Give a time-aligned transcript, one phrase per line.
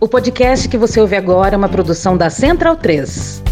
[0.00, 3.42] O podcast que você ouve agora é uma produção da Central 3.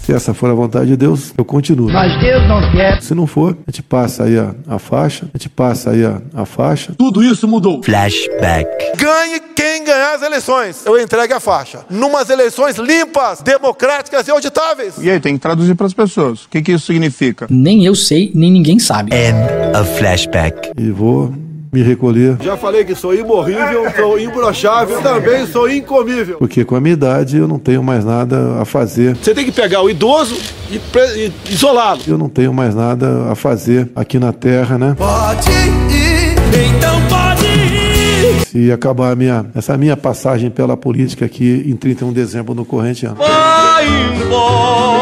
[0.00, 1.88] Se essa for a vontade de Deus, eu continuo.
[1.88, 3.00] Mas Deus não quer.
[3.00, 6.20] Se não for, a gente passa aí a, a faixa, a gente passa aí a,
[6.34, 6.92] a faixa.
[6.98, 7.80] Tudo isso mudou.
[7.80, 8.68] Flashback.
[8.98, 10.84] Ganhe quem ganhar as eleições.
[10.84, 11.86] Eu entregue a faixa.
[11.88, 14.98] Numas eleições limpas, democráticas e auditáveis.
[14.98, 16.44] E aí, tem que traduzir para as pessoas.
[16.44, 17.46] O que, que isso significa?
[17.48, 19.12] Nem eu sei, nem ninguém sabe.
[19.14, 20.72] End of flashback.
[20.76, 21.32] E vou
[21.74, 26.36] me recolher, Já falei que sou imorrível, sou imbrochável, também sou incomível.
[26.38, 29.16] porque com a minha idade eu não tenho mais nada a fazer.
[29.16, 30.36] Você tem que pegar o idoso
[30.70, 30.76] e,
[31.16, 32.00] e isolá-lo.
[32.06, 34.94] Eu não tenho mais nada a fazer aqui na Terra, né?
[34.96, 36.34] Pode ir,
[36.76, 38.46] então pode ir.
[38.46, 42.64] Se acabar a minha, essa minha passagem pela política aqui em 31 de dezembro no
[42.64, 43.16] corrente ano.
[43.16, 44.93] Vai embora.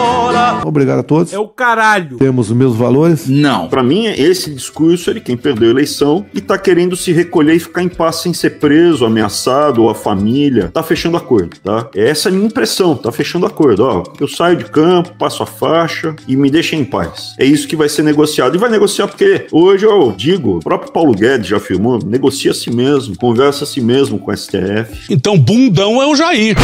[0.64, 1.32] Obrigado a todos.
[1.32, 2.16] É o caralho.
[2.16, 3.28] Temos os mesmos valores.
[3.28, 3.68] Não.
[3.68, 7.54] Pra mim, esse discurso é de quem perdeu a eleição e tá querendo se recolher
[7.54, 10.70] e ficar em paz sem ser preso, ameaçado, ou a família.
[10.72, 11.88] Tá fechando acordo, tá?
[11.94, 13.84] Essa é a minha impressão, tá fechando acordo.
[13.84, 17.34] Ó, eu saio de campo, passo a faixa e me deixem em paz.
[17.38, 18.54] É isso que vai ser negociado.
[18.54, 22.54] E vai negociar porque hoje eu digo, o próprio Paulo Guedes já afirmou, negocia a
[22.54, 25.06] si mesmo, conversa a si mesmo com o STF.
[25.10, 26.56] Então, bundão é o Jair.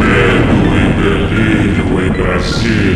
[0.00, 0.64] Medo,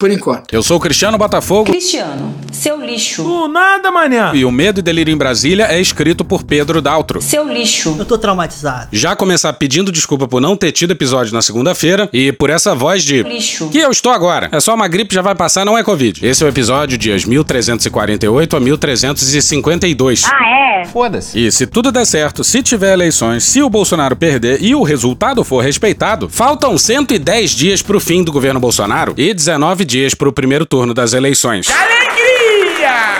[0.00, 0.54] Por enquanto.
[0.54, 3.24] Eu sou o Cristiano Botafogo Cristiano, seu lixo.
[3.24, 4.30] Do nada, manhã.
[4.32, 7.20] e o Medo e Delírio em Brasília é escrito por Pedro Daltro.
[7.20, 7.96] Seu lixo.
[7.98, 8.86] Eu tô traumatizado.
[8.92, 13.02] Já começar pedindo desculpa por não ter tido episódio na segunda-feira e por essa voz
[13.02, 13.70] de Lixo.
[13.70, 14.48] que eu estou agora.
[14.52, 16.24] É só uma gripe, já vai passar, não é Covid.
[16.24, 20.22] Esse é o episódio dias 1348 a 1352.
[20.26, 20.84] Ah, é?
[20.84, 21.36] Foda-se.
[21.36, 25.42] E se tudo der certo, se tiver eleições, se o Bolsonaro perder e o resultado
[25.42, 30.66] for respeitado, faltam 110 dias pro fim do governo Bolsonaro e 19 dias pro primeiro
[30.66, 31.66] turno das eleições.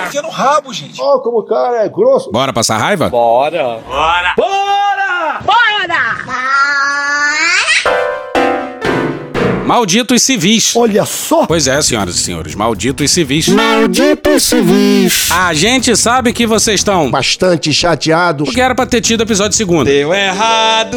[0.07, 1.01] Enfia no rabo, gente.
[1.01, 2.31] Ó, como o cara é grosso.
[2.31, 3.09] Bora passar raiva?
[9.69, 10.75] Malditos civis.
[10.75, 11.45] Olha só.
[11.47, 13.49] Pois é, senhoras e senhores, malditos civis.
[13.49, 15.31] Maldito civis.
[15.31, 17.11] A gente sabe que vocês estão.
[17.11, 18.45] Bastante chateado.
[18.45, 19.85] Porque era pra ter tido episódio segundo.
[19.85, 20.97] Deu errado.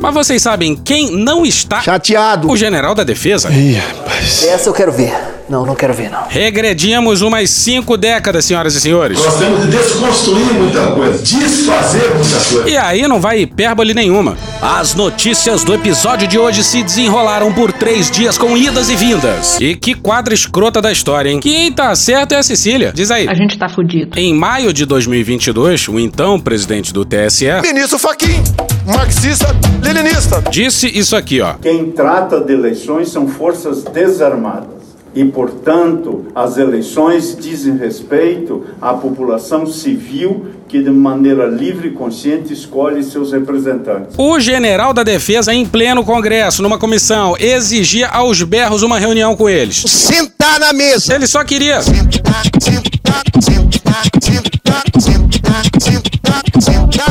[0.00, 1.80] Mas vocês sabem quem não está?
[1.80, 2.50] Chateado.
[2.50, 3.50] O general da defesa.
[3.52, 5.37] Essa eu quero ver.
[5.48, 6.24] Não, não quero ver, não.
[6.28, 9.18] Regredimos umas cinco décadas, senhoras e senhores.
[9.24, 12.68] Nós temos de desconstruir muita coisa, desfazer muita coisa.
[12.68, 14.36] E aí não vai hipérbole nenhuma.
[14.60, 19.58] As notícias do episódio de hoje se desenrolaram por três dias com idas e vindas.
[19.60, 21.40] E que quadra escrota da história, hein?
[21.40, 22.92] Quem tá certo é a Cecília.
[22.94, 23.28] Diz aí.
[23.28, 24.18] A gente tá fudido.
[24.18, 28.42] Em maio de 2022, o então presidente do TSE Ministro Faquim,
[28.86, 29.46] marxista,
[29.82, 30.42] leninista.
[30.50, 31.54] disse isso aqui, ó.
[31.54, 34.77] Quem trata de eleições são forças desarmadas.
[35.18, 42.52] E, portanto, as eleições dizem respeito à população civil que, de maneira livre e consciente,
[42.52, 44.14] escolhe seus representantes.
[44.16, 49.48] O general da defesa, em pleno congresso, numa comissão, exigia aos berros uma reunião com
[49.48, 49.82] eles.
[49.88, 51.16] Sentar na mesa.
[51.16, 51.82] Ele só queria.
[51.82, 52.44] Sentar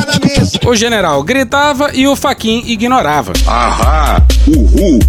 [0.07, 0.59] na mesa.
[0.65, 3.33] O general gritava e o Faquin ignorava.
[3.45, 4.99] Ahá, uhul.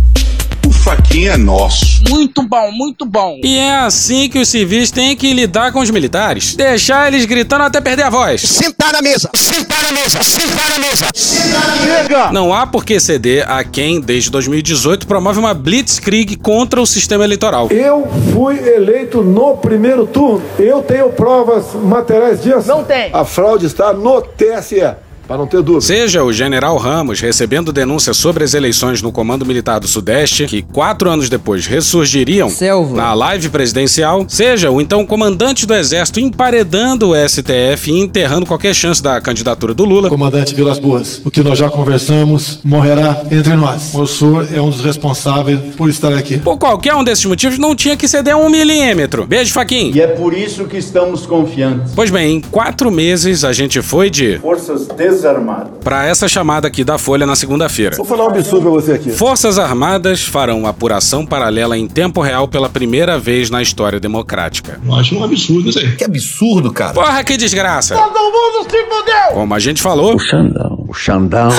[0.88, 2.02] Faquinha é nosso.
[2.08, 3.38] Muito bom, muito bom.
[3.44, 6.56] E é assim que os civis têm que lidar com os militares.
[6.56, 8.40] Deixar eles gritando até perder a voz.
[8.40, 9.28] Sentar na mesa.
[9.34, 10.22] Sentar na mesa.
[10.22, 11.04] Sentar na mesa.
[11.14, 12.32] Chega.
[12.32, 17.22] Não há por que ceder a quem, desde 2018, promove uma blitzkrieg contra o sistema
[17.22, 17.68] eleitoral.
[17.70, 20.42] Eu fui eleito no primeiro turno.
[20.58, 22.66] Eu tenho provas materiais disso.
[22.66, 23.10] Não tem.
[23.12, 24.80] A fraude está no TSE,
[25.28, 25.82] para não ter dúvida.
[25.82, 30.62] Seja o general Ramos recebendo denúncias sobre as eleições no Comando Militar do Sudeste, que
[30.62, 32.96] quatro anos depois ressurgiriam Selva.
[32.96, 38.74] na live presidencial, seja o então comandante do Exército emparedando o STF e enterrando qualquer
[38.74, 43.54] chance da candidatura do Lula, Comandante Vilas Boas, o que nós já conversamos morrerá entre
[43.54, 43.94] nós.
[43.94, 46.38] O senhor é um dos responsáveis por estar aqui.
[46.38, 49.26] por qualquer um desses motivos, não tinha que ceder um milímetro.
[49.26, 49.92] Beijo, Faquin.
[49.94, 51.92] E é por isso que estamos confiantes.
[51.94, 54.86] Pois bem, em quatro meses a gente foi de Forças
[55.18, 55.68] desarmadas.
[55.84, 57.96] para essa chamada aqui da Folha na segunda-feira.
[57.96, 59.10] Vou falar um absurdo pra você aqui.
[59.10, 64.80] Forças Armadas farão apuração paralela em tempo real pela primeira vez na história democrática.
[64.84, 65.96] Eu acho um absurdo isso aí.
[65.96, 66.92] Que absurdo, cara.
[66.92, 67.94] Porra, que desgraça!
[67.94, 69.32] Todo mundo se fudeu.
[69.34, 70.84] Como a gente falou, Xandão.
[70.88, 71.50] o Xandão.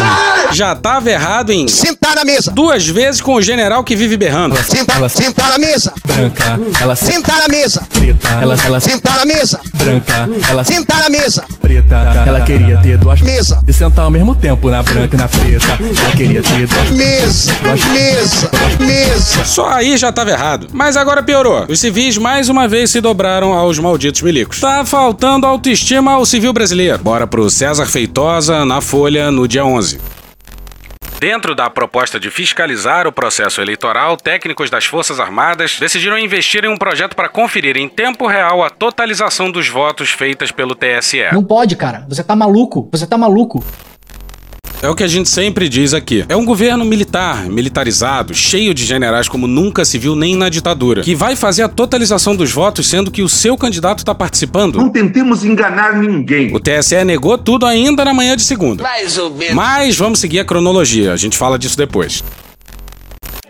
[0.51, 2.51] Já tava errado em sentar na mesa.
[2.51, 4.55] Duas vezes com o general que vive berrando.
[4.63, 5.93] Sentar, ela, sentar na mesa.
[6.05, 7.87] Branca, ela sentar na mesa.
[7.91, 9.59] Preta, ela, ela sentar na mesa.
[9.75, 11.45] Branca, ela sentar na mesa.
[11.61, 11.95] Preta,
[12.25, 15.65] ela queria ter duas mesa e sentar ao mesmo tempo na branca e na preta.
[15.79, 19.45] Ela queria ter mesa, mesa, mesa.
[19.45, 20.67] Só aí já tava errado.
[20.71, 21.65] Mas agora piorou.
[21.67, 24.59] Os civis mais uma vez se dobraram aos malditos milicos.
[24.59, 26.99] Tá faltando autoestima ao civil brasileiro.
[26.99, 30.18] Bora pro César Feitosa na Folha no dia 11.
[31.19, 36.69] Dentro da proposta de fiscalizar o processo eleitoral, técnicos das Forças Armadas decidiram investir em
[36.69, 41.25] um projeto para conferir em tempo real a totalização dos votos feitas pelo TSE.
[41.33, 42.05] Não pode, cara.
[42.07, 42.87] Você tá maluco.
[42.93, 43.61] Você tá maluco.
[44.81, 46.23] É o que a gente sempre diz aqui.
[46.29, 51.01] É um governo militar, militarizado, cheio de generais como nunca se viu nem na ditadura,
[51.01, 54.77] que vai fazer a totalização dos votos sendo que o seu candidato está participando.
[54.77, 56.55] Não tentemos enganar ninguém.
[56.55, 58.81] O TSE negou tudo ainda na manhã de segunda.
[58.81, 59.53] Mais ou menos.
[59.53, 62.23] Mas vamos seguir a cronologia, a gente fala disso depois.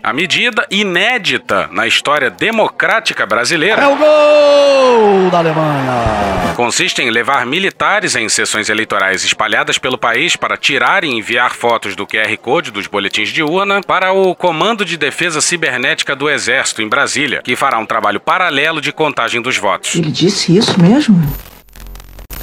[0.02, 3.82] A medida inédita na história democrática brasileira.
[3.82, 6.54] É o gol da Alemanha!
[6.56, 11.94] Consiste em levar militares em sessões eleitorais espalhadas pelo país para tirar e enviar fotos
[11.94, 16.80] do QR Code dos boletins de urna para o Comando de Defesa Cibernética do Exército
[16.80, 19.94] em Brasília, que fará um trabalho paralelo de contagem dos votos.
[19.94, 21.20] Ele disse isso mesmo?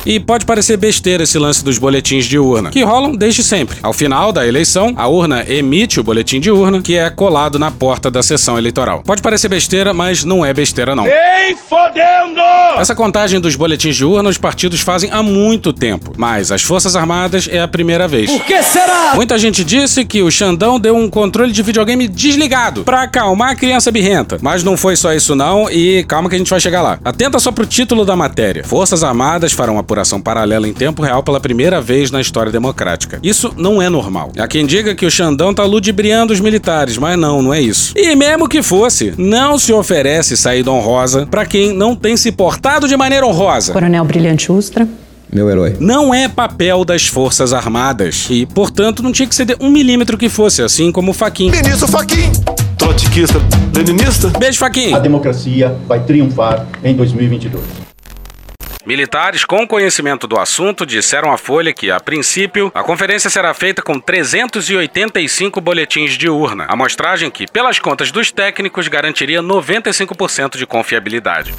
[0.07, 3.77] E pode parecer besteira esse lance dos boletins de urna, que rolam desde sempre.
[3.83, 7.71] Ao final da eleição, a urna emite o boletim de urna, que é colado na
[7.71, 9.03] porta da sessão eleitoral.
[9.05, 11.05] Pode parecer besteira, mas não é besteira não.
[11.05, 12.39] Ei, fodendo!
[12.77, 16.95] Essa contagem dos boletins de urna os partidos fazem há muito tempo, mas as Forças
[16.95, 18.31] Armadas é a primeira vez.
[18.31, 19.11] Por que será?
[19.13, 23.55] Muita gente disse que o Xandão deu um controle de videogame desligado para acalmar a
[23.55, 26.81] criança birrenta, mas não foi só isso não e calma que a gente vai chegar
[26.81, 26.97] lá.
[27.03, 28.63] Atenta só pro título da matéria.
[28.63, 33.19] Forças Armadas farão apuração paralela em tempo real pela primeira vez na história democrática.
[33.23, 34.31] Isso não é normal.
[34.37, 37.93] Há quem diga que o Xandão tá ludibriando os militares, mas não, não é isso.
[37.95, 42.87] E mesmo que fosse, não se oferece saída honrosa para quem não tem se portado
[42.87, 43.73] de maneira honrosa.
[43.73, 44.87] Coronel Brilhante Ustra.
[45.33, 45.75] Meu herói.
[45.79, 48.27] Não é papel das Forças Armadas.
[48.29, 51.49] E, portanto, não tinha que ceder um milímetro que fosse, assim como o Faquin.
[51.49, 52.31] Ministro Faquin!
[52.77, 53.39] Trotskista,
[53.75, 54.29] leninista.
[54.39, 54.93] Beijo, Faquin.
[54.93, 57.86] A democracia vai triunfar em 2022.
[58.87, 63.81] Militares com conhecimento do assunto disseram à Folha que, a princípio, a conferência será feita
[63.81, 71.53] com 385 boletins de urna, amostragem que, pelas contas dos técnicos, garantiria 95% de confiabilidade.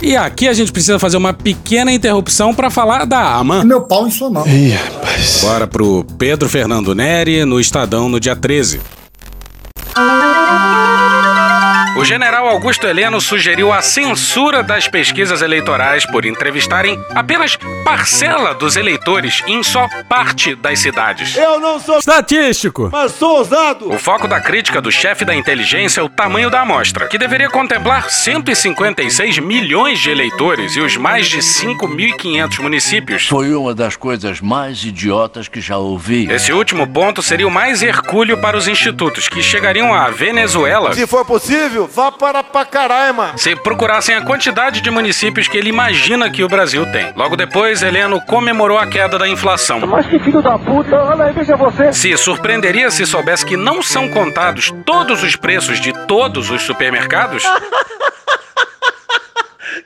[0.00, 3.64] E aqui a gente precisa fazer uma pequena interrupção para falar da AMAN.
[3.64, 4.46] Meu pau em sua mão.
[4.46, 5.40] Ih, rapaz.
[5.40, 8.80] Bora pro Pedro Fernando Neri no Estadão no dia 13.
[11.94, 18.76] O general Augusto Heleno sugeriu a censura das pesquisas eleitorais por entrevistarem apenas parcela dos
[18.76, 21.36] eleitores em só parte das cidades.
[21.36, 23.92] Eu não sou estatístico, mas sou ousado.
[23.92, 27.50] O foco da crítica do chefe da inteligência é o tamanho da amostra, que deveria
[27.50, 33.26] contemplar 156 milhões de eleitores e os mais de 5.500 municípios.
[33.28, 36.26] Foi uma das coisas mais idiotas que já ouvi.
[36.32, 40.94] Esse último ponto seria o mais hercúleo para os institutos, que chegariam à Venezuela.
[40.94, 43.32] Se for possível, vá para Pacaraima.
[43.36, 47.12] Se procurassem a quantidade de municípios que ele imagina que o Brasil tem.
[47.16, 49.80] Logo depois, Heleno comemorou a queda da inflação.
[49.80, 51.92] Mas que filho da puta, olha aí, veja você.
[51.92, 57.44] Se surpreenderia se soubesse que não são contados todos os preços de todos os supermercados?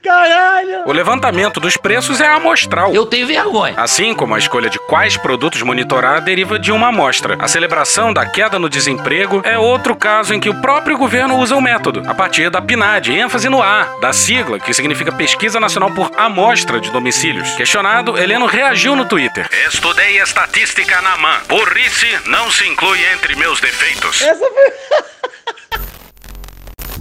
[0.07, 0.83] Caralho!
[0.87, 2.95] O levantamento dos preços é amostral.
[2.95, 3.75] Eu tenho vergonha.
[3.77, 7.37] Assim como a escolha de quais produtos monitorar deriva de uma amostra.
[7.41, 11.57] A celebração da queda no desemprego é outro caso em que o próprio governo usa
[11.57, 15.91] o método, a partir da PNAD, ênfase no A, da sigla, que significa Pesquisa Nacional
[15.91, 17.57] por Amostra de Domicílios.
[17.57, 19.49] Questionado, Heleno reagiu no Twitter.
[19.67, 21.41] Estudei estatística na MAN.
[21.49, 24.23] Burrice não se inclui entre meus defeitos.
[24.23, 25.31] Essa foi...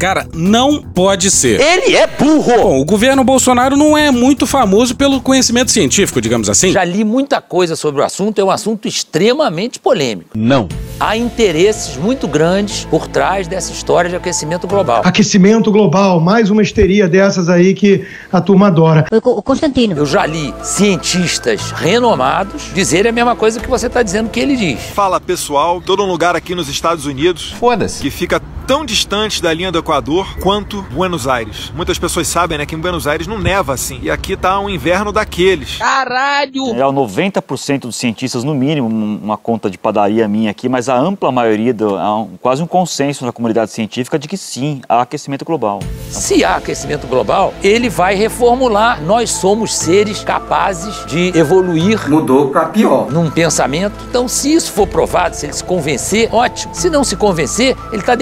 [0.05, 1.59] Cara, não pode ser.
[1.59, 2.55] Ele é burro!
[2.55, 6.71] Bom, o governo Bolsonaro não é muito famoso pelo conhecimento científico, digamos assim.
[6.71, 10.29] Já li muita coisa sobre o assunto, é um assunto extremamente polêmico.
[10.35, 10.69] Não.
[10.99, 15.01] Há interesses muito grandes por trás dessa história de aquecimento global.
[15.03, 19.07] Aquecimento global, mais uma histeria dessas aí que a turma adora.
[19.11, 19.97] O Constantino.
[19.97, 24.55] Eu já li cientistas renomados dizerem a mesma coisa que você está dizendo que ele
[24.55, 24.79] diz.
[24.93, 28.03] Fala pessoal, todo um lugar aqui nos Estados Unidos Foda-se.
[28.03, 31.71] que fica tão distante da linha do Equador quanto Buenos Aires.
[31.75, 33.99] Muitas pessoas sabem, né, que em Buenos Aires não neva assim.
[34.01, 35.77] E aqui tá um inverno daqueles.
[35.77, 36.73] Caralho!
[36.75, 41.31] É 90% dos cientistas, no mínimo, uma conta de padaria minha aqui, mas a ampla
[41.31, 45.45] maioria, do, há um, quase um consenso na comunidade científica de que sim, há aquecimento
[45.45, 45.79] global.
[46.09, 49.01] Se há aquecimento global, ele vai reformular.
[49.01, 52.09] Nós somos seres capazes de evoluir.
[52.09, 53.11] Mudou para pior.
[53.11, 53.95] Num pensamento.
[54.09, 56.73] Então, se isso for provado, se ele se convencer, ótimo.
[56.73, 58.15] Se não se convencer, ele está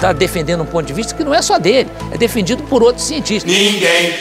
[0.00, 3.06] tá defendendo um ponto de vista que não é só dele, é defendido por outros
[3.06, 3.50] cientistas.
[3.50, 4.12] Ninguém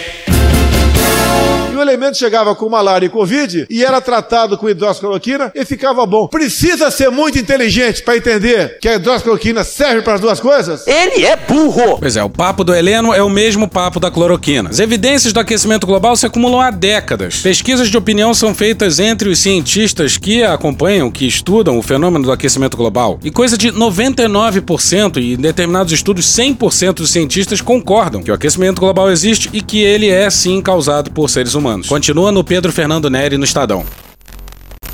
[1.78, 6.28] o elemento chegava com malária e covid e era tratado com hidroxicloroquina e ficava bom.
[6.28, 10.86] Precisa ser muito inteligente para entender que a hidroxicloroquina serve para as duas coisas?
[10.88, 11.98] Ele é burro!
[12.00, 14.70] Pois é, o papo do Heleno é o mesmo papo da cloroquina.
[14.70, 17.38] As evidências do aquecimento global se acumulam há décadas.
[17.38, 22.32] Pesquisas de opinião são feitas entre os cientistas que acompanham, que estudam o fenômeno do
[22.32, 23.20] aquecimento global.
[23.24, 28.80] E coisa de 99% e em determinados estudos 100% dos cientistas concordam que o aquecimento
[28.80, 31.88] global existe e que ele é sim causado por seres humanos humanos.
[31.88, 33.86] Continua no Pedro Fernando Neri no Estadão.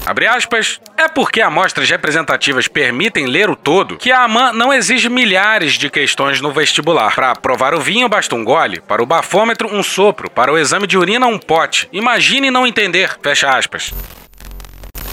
[0.06, 5.08] Abre aspas, é porque amostras representativas permitem ler o todo que a AMAN não exige
[5.08, 7.16] milhares de questões no vestibular.
[7.16, 10.88] Para provar o vinho basta um gole, para o bafômetro um sopro, para o exame
[10.88, 11.88] de urina um pote.
[11.94, 13.94] Imagine não entender, fecha aspas.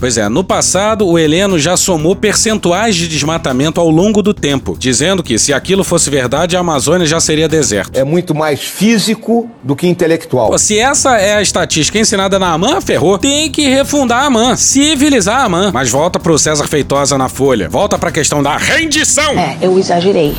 [0.00, 4.74] Pois é, no passado o Heleno já somou percentuais de desmatamento ao longo do tempo,
[4.78, 7.94] dizendo que se aquilo fosse verdade, a Amazônia já seria deserto.
[7.94, 10.48] É muito mais físico do que intelectual.
[10.48, 13.18] Pô, se essa é a estatística ensinada na AMAN, ferrou.
[13.18, 15.70] Tem que refundar a AMAN, civilizar a AMAN.
[15.70, 17.68] Mas volta pro César Feitosa na Folha.
[17.68, 19.38] Volta pra questão da rendição.
[19.38, 20.34] É, eu exagerei.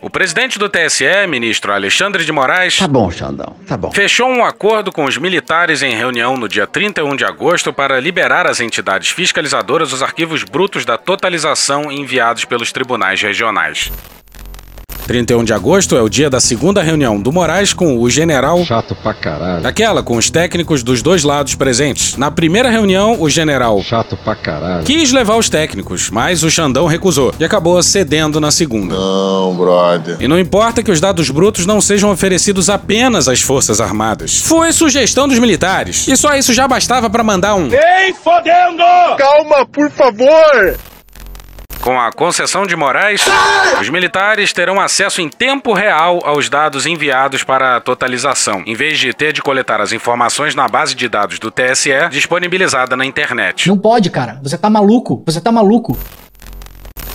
[0.00, 2.76] O presidente do TSE, ministro Alexandre de Moraes.
[2.76, 3.90] Tá bom, Xandão, tá bom.
[3.90, 8.46] Fechou um acordo com os militares em reunião no dia 31 de agosto para liberar
[8.46, 13.90] às entidades fiscalizadoras os arquivos brutos da totalização enviados pelos tribunais regionais.
[15.06, 18.64] 31 de agosto é o dia da segunda reunião do Moraes com o general.
[18.64, 19.66] Chato pra caralho.
[19.66, 22.16] Aquela com os técnicos dos dois lados presentes.
[22.16, 23.80] Na primeira reunião, o general.
[23.82, 24.84] Chato pra caralho.
[24.84, 28.96] Quis levar os técnicos, mas o Xandão recusou e acabou cedendo na segunda.
[28.96, 30.16] Não, brother.
[30.18, 34.40] E não importa que os dados brutos não sejam oferecidos apenas às Forças Armadas.
[34.42, 36.08] Foi sugestão dos militares.
[36.08, 37.68] E só isso já bastava para mandar um.
[37.68, 38.82] Vem fodendo!
[39.16, 40.76] Calma, por favor!
[41.86, 43.24] Com a concessão de Moraes,
[43.80, 48.98] os militares terão acesso em tempo real aos dados enviados para a totalização, em vez
[48.98, 53.68] de ter de coletar as informações na base de dados do TSE disponibilizada na internet.
[53.68, 54.40] Não pode, cara.
[54.42, 55.22] Você tá maluco.
[55.26, 55.96] Você tá maluco.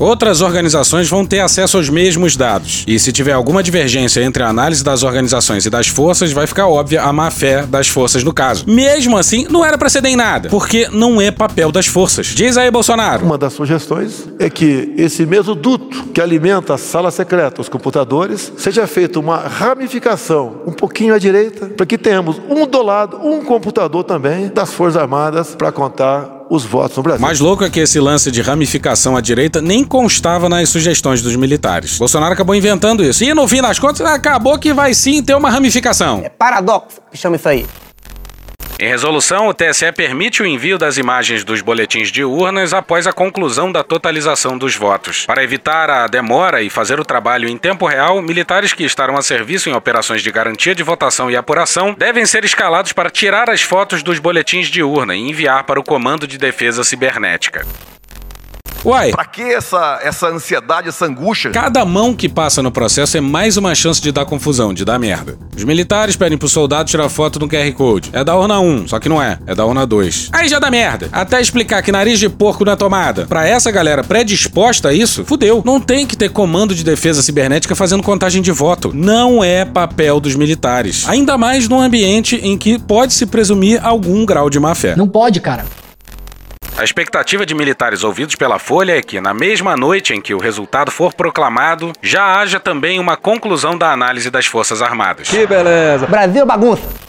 [0.02, 2.84] Outras organizações vão ter acesso aos mesmos dados.
[2.88, 6.68] E se tiver alguma divergência entre a análise das organizações e das forças, vai ficar
[6.68, 8.66] óbvia a má fé das forças no caso.
[8.68, 12.26] Mesmo assim, não era para ceder em nada, porque não é papel das forças.
[12.26, 13.24] Diz aí, Bolsonaro.
[13.24, 18.52] Uma das sugestões é que esse mesmo duto que alimenta a sala secreta, os computadores,
[18.58, 23.44] seja feita uma ramificação um pouquinho à direita, para que tenhamos um do lado, um
[23.44, 27.22] computador também das Forças Armadas para contar os votos no Brasil.
[27.22, 31.34] Mais louco é que esse lance de ramificação à direita nem constava nas sugestões dos
[31.38, 31.98] militares.
[31.98, 33.24] Bolsonaro acabou inventando isso.
[33.24, 36.22] E no fim das contas, acabou que vai sim ter uma ramificação.
[36.26, 37.66] É paradoxo que chama isso aí.
[38.82, 43.14] Em resolução, o TSE permite o envio das imagens dos boletins de urnas após a
[43.14, 45.24] conclusão da totalização dos votos.
[45.28, 49.22] Para evitar a demora e fazer o trabalho em tempo real, militares que estarão a
[49.22, 53.62] serviço em operações de garantia de votação e apuração devem ser escalados para tirar as
[53.62, 57.64] fotos dos boletins de urna e enviar para o Comando de Defesa Cibernética.
[58.84, 59.12] Uai.
[59.12, 61.52] Pra que essa, essa ansiedade, essa angústia?
[61.52, 64.98] Cada mão que passa no processo é mais uma chance de dar confusão, de dar
[64.98, 65.38] merda.
[65.56, 68.10] Os militares pedem pro soldado tirar foto no QR Code.
[68.12, 69.38] É da urna 1, só que não é.
[69.46, 70.30] É da urna 2.
[70.32, 71.10] Aí já dá merda.
[71.12, 73.26] Até explicar que nariz de porco na tomada.
[73.28, 75.62] Pra essa galera predisposta a isso, fudeu.
[75.64, 78.92] Não tem que ter comando de defesa cibernética fazendo contagem de voto.
[78.94, 81.08] Não é papel dos militares.
[81.08, 84.96] Ainda mais num ambiente em que pode se presumir algum grau de má fé.
[84.96, 85.66] Não pode, cara.
[86.78, 90.40] A expectativa de militares ouvidos pela Folha é que, na mesma noite em que o
[90.40, 95.30] resultado for proclamado, já haja também uma conclusão da análise das Forças Armadas.
[95.30, 96.08] Que beleza!
[96.08, 97.01] Brasil bagunça!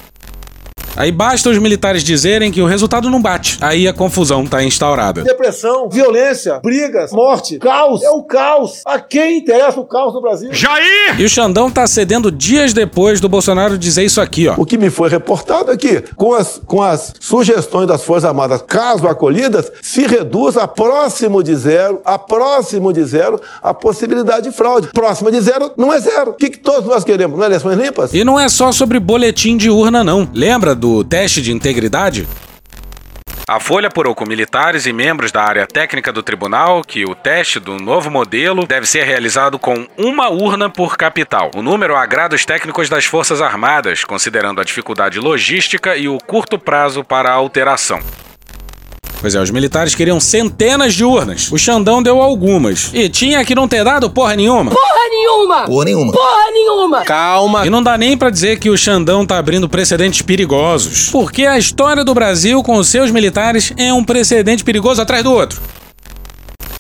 [0.97, 3.59] Aí basta os militares dizerem que o resultado não bate.
[3.61, 5.23] Aí a confusão tá instaurada.
[5.23, 8.03] Depressão, violência, brigas, morte, caos.
[8.03, 8.83] É o caos.
[8.85, 10.53] A quem interessa o caos no Brasil?
[10.53, 11.19] Jair!
[11.19, 14.55] E o Xandão tá cedendo dias depois do Bolsonaro dizer isso aqui, ó.
[14.57, 18.63] O que me foi reportado é que, com as, com as sugestões das Forças Armadas,
[18.67, 24.57] caso acolhidas, se reduz a próximo de zero, a próximo de zero, a possibilidade de
[24.57, 24.89] fraude.
[24.89, 26.33] Próxima de zero não é zero.
[26.33, 27.37] O que, que todos nós queremos?
[27.37, 28.13] Não é eleições limpas?
[28.13, 30.29] E não é só sobre boletim de urna, não.
[30.35, 32.27] Lembra do teste de integridade?
[33.49, 37.61] A Folha apurou com militares e membros da área técnica do tribunal que o teste
[37.61, 41.53] do novo modelo deve ser realizado com uma urna por capital.
[41.55, 46.59] O número agrada os técnicos das Forças Armadas, considerando a dificuldade logística e o curto
[46.59, 48.01] prazo para a alteração.
[49.23, 51.49] Pois é, os militares queriam centenas de urnas.
[51.53, 52.91] O Xandão deu algumas.
[52.93, 54.73] E tinha que não ter dado porra nenhuma.
[54.73, 55.63] Porra nenhuma!
[55.65, 56.13] Porra nenhuma.
[56.13, 57.05] Porra nenhuma!
[57.05, 57.65] Calma.
[57.65, 61.09] E não dá nem pra dizer que o Xandão tá abrindo precedentes perigosos.
[61.11, 65.33] Porque a história do Brasil com os seus militares é um precedente perigoso atrás do
[65.33, 65.63] outro.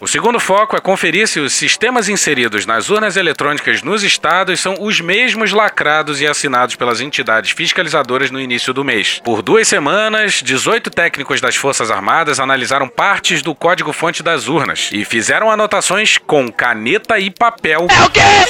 [0.02, 4.74] O segundo foco é conferir se os sistemas inseridos nas urnas eletrônicas nos estados são
[4.80, 9.20] os mesmos lacrados e assinados pelas entidades fiscalizadoras no início do mês.
[9.22, 15.04] Por duas semanas, 18 técnicos das Forças Armadas analisaram partes do código-fonte das urnas e
[15.04, 17.86] fizeram anotações com caneta e papel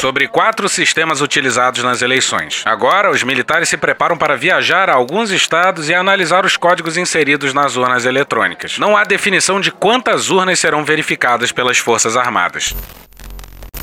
[0.01, 2.63] sobre quatro sistemas utilizados nas eleições.
[2.65, 7.53] Agora, os militares se preparam para viajar a alguns estados e analisar os códigos inseridos
[7.53, 8.79] nas urnas eletrônicas.
[8.79, 12.75] Não há definição de quantas urnas serão verificadas pelas Forças Armadas.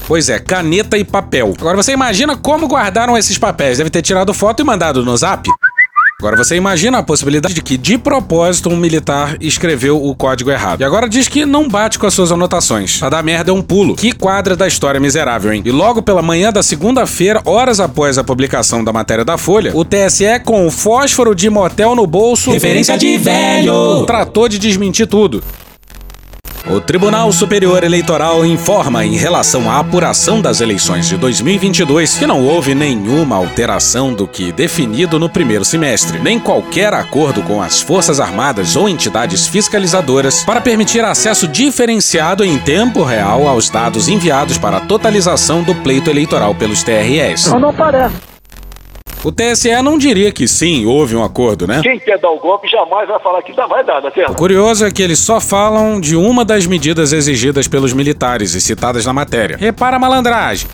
[0.08, 1.54] Pois é, caneta e papel.
[1.60, 3.78] Agora você imagina como guardaram esses papéis.
[3.78, 5.50] Deve ter tirado foto e mandado no zap.
[6.20, 10.82] Agora você imagina a possibilidade de que, de propósito, um militar escreveu o código errado.
[10.82, 12.98] E agora diz que não bate com as suas anotações.
[12.98, 13.96] Pra dar merda é um pulo.
[13.96, 15.62] Que quadra da história miserável, hein?
[15.64, 19.86] E logo pela manhã da segunda-feira, horas após a publicação da matéria da Folha, o
[19.86, 22.52] TSE, com o fósforo de motel no bolso.
[22.52, 24.06] Referência de velho.
[24.06, 25.42] Tratou de desmentir tudo.
[26.68, 32.46] O Tribunal Superior Eleitoral informa em relação à apuração das eleições de 2022 que não
[32.46, 38.20] houve nenhuma alteração do que definido no primeiro semestre, nem qualquer acordo com as Forças
[38.20, 44.78] Armadas ou entidades fiscalizadoras para permitir acesso diferenciado em tempo real aos dados enviados para
[44.78, 47.48] a totalização do pleito eleitoral pelos TREs.
[47.48, 48.29] Não, não parece.
[49.24, 51.82] O TSE não diria que sim, houve um acordo, né?
[51.84, 54.86] Quem quer dar o golpe jamais vai falar que dá, vai dar, né, O curioso
[54.86, 59.12] é que eles só falam de uma das medidas exigidas pelos militares e citadas na
[59.12, 59.58] matéria.
[59.58, 60.68] Repara a malandragem.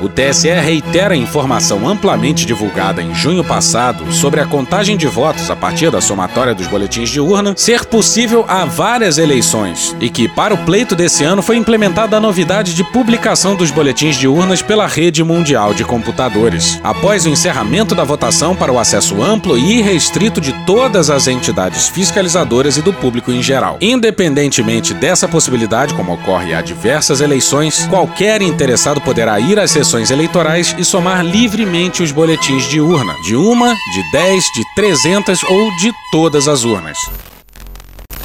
[0.00, 5.50] O TSE reitera a informação amplamente divulgada em junho passado sobre a contagem de votos
[5.50, 10.28] a partir da somatória dos boletins de urna ser possível a várias eleições e que,
[10.28, 14.62] para o pleito desse ano, foi implementada a novidade de publicação dos boletins de urnas
[14.62, 16.78] pela rede mundial de computadores.
[16.84, 21.88] Após o encerramento da votação para o acesso amplo e irrestrito de todas as entidades
[21.88, 23.78] fiscalizadoras e do público em geral.
[23.80, 30.74] Independentemente dessa possibilidade, como ocorre a diversas eleições, qualquer interessado poderá ir às sessões eleitorais
[30.76, 35.92] e somar livremente os boletins de urna, de uma, de 10, de 300 ou de
[36.10, 36.98] todas as urnas.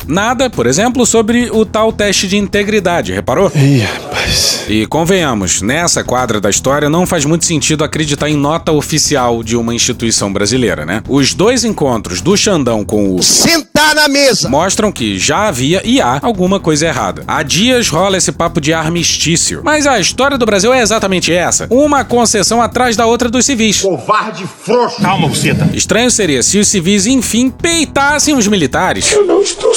[0.07, 3.51] Nada, por exemplo, sobre o tal teste de integridade, reparou?
[3.55, 4.65] Ih, rapaz.
[4.67, 9.55] E convenhamos, nessa quadra da história não faz muito sentido acreditar em nota oficial de
[9.55, 11.03] uma instituição brasileira, né?
[11.07, 14.47] Os dois encontros do Xandão com o Sentar na mesa!
[14.49, 17.23] mostram que já havia e há alguma coisa errada.
[17.27, 19.61] Há dias rola esse papo de armistício.
[19.63, 23.81] Mas a história do Brasil é exatamente essa: uma concessão atrás da outra dos civis.
[23.81, 25.01] Covarde frouxo.
[25.01, 25.69] Calma, buceta.
[25.73, 29.11] Estranho seria se os civis, enfim, peitassem os militares.
[29.11, 29.73] Eu não estou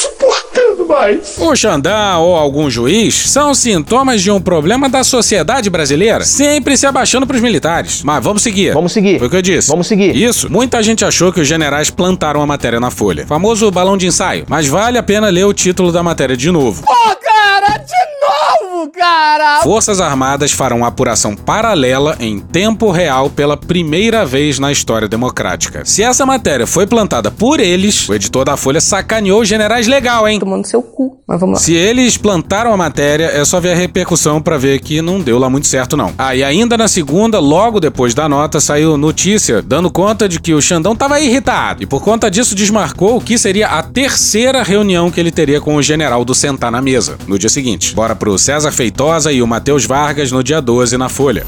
[0.86, 1.36] mais.
[1.38, 6.86] O Xandão ou algum juiz são sintomas de um problema da sociedade brasileira, sempre se
[6.86, 8.02] abaixando pros militares.
[8.02, 8.72] Mas vamos seguir.
[8.72, 9.18] Vamos seguir.
[9.18, 9.68] Foi o que eu disse.
[9.68, 10.14] Vamos seguir.
[10.14, 10.50] Isso.
[10.52, 13.26] Muita gente achou que os generais plantaram a matéria na folha.
[13.26, 14.44] Famoso balão de ensaio.
[14.48, 16.66] Mas vale a pena ler o título da matéria de novo.
[16.66, 16.84] Novo,
[18.96, 19.60] cara!
[19.62, 25.84] Forças Armadas farão apuração paralela em tempo real pela primeira vez na história democrática.
[25.84, 30.26] Se essa matéria foi plantada por eles, o editor da Folha sacaneou os generais legal,
[30.26, 30.40] hein?
[30.40, 31.18] Tomando seu cu.
[31.28, 31.60] Mas vamos lá.
[31.60, 35.38] Se eles plantaram a matéria, é só ver a repercussão pra ver que não deu
[35.38, 36.12] lá muito certo, não.
[36.16, 40.54] Ah, e ainda na segunda, logo depois da nota, saiu notícia dando conta de que
[40.54, 41.82] o Xandão tava irritado.
[41.82, 45.76] E por conta disso desmarcou o que seria a terceira reunião que ele teria com
[45.76, 47.94] o general do Sentar na Mesa, no dia seguinte.
[47.94, 51.44] Bora pro César Feitosa e o Matheus Vargas no dia 12 na Folha.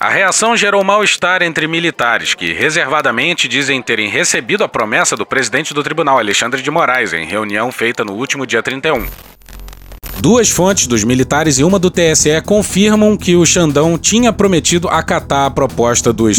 [0.00, 5.72] A reação gerou mal-estar entre militares, que reservadamente dizem terem recebido a promessa do presidente
[5.72, 9.06] do tribunal, Alexandre de Moraes, em reunião feita no último dia 31.
[10.20, 15.46] Duas fontes dos militares e uma do TSE confirmam que o Xandão tinha prometido acatar
[15.46, 16.38] a proposta dos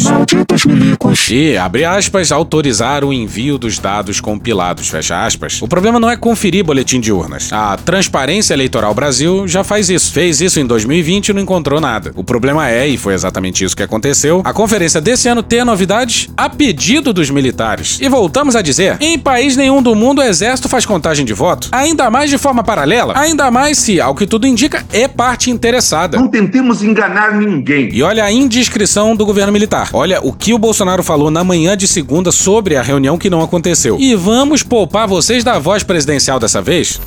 [1.29, 5.61] e, abre aspas, autorizar o envio dos dados compilados, fecha aspas.
[5.61, 7.51] O problema não é conferir boletim de urnas.
[7.51, 10.11] A Transparência Eleitoral Brasil já faz isso.
[10.11, 12.11] Fez isso em 2020 e não encontrou nada.
[12.15, 16.29] O problema é, e foi exatamente isso que aconteceu, a conferência desse ano ter novidades
[16.35, 17.99] a pedido dos militares.
[18.01, 21.69] E voltamos a dizer, em país nenhum do mundo o exército faz contagem de voto,
[21.71, 25.51] ainda mais de forma paralela, ainda mais mas se, ao que tudo indica, é parte
[25.51, 26.17] interessada.
[26.17, 27.89] Não tentemos enganar ninguém.
[27.91, 29.89] E olha a indiscrição do governo militar.
[29.91, 33.41] Olha o que o Bolsonaro falou na manhã de segunda sobre a reunião que não
[33.41, 33.97] aconteceu.
[33.99, 37.01] E vamos poupar vocês da voz presidencial dessa vez?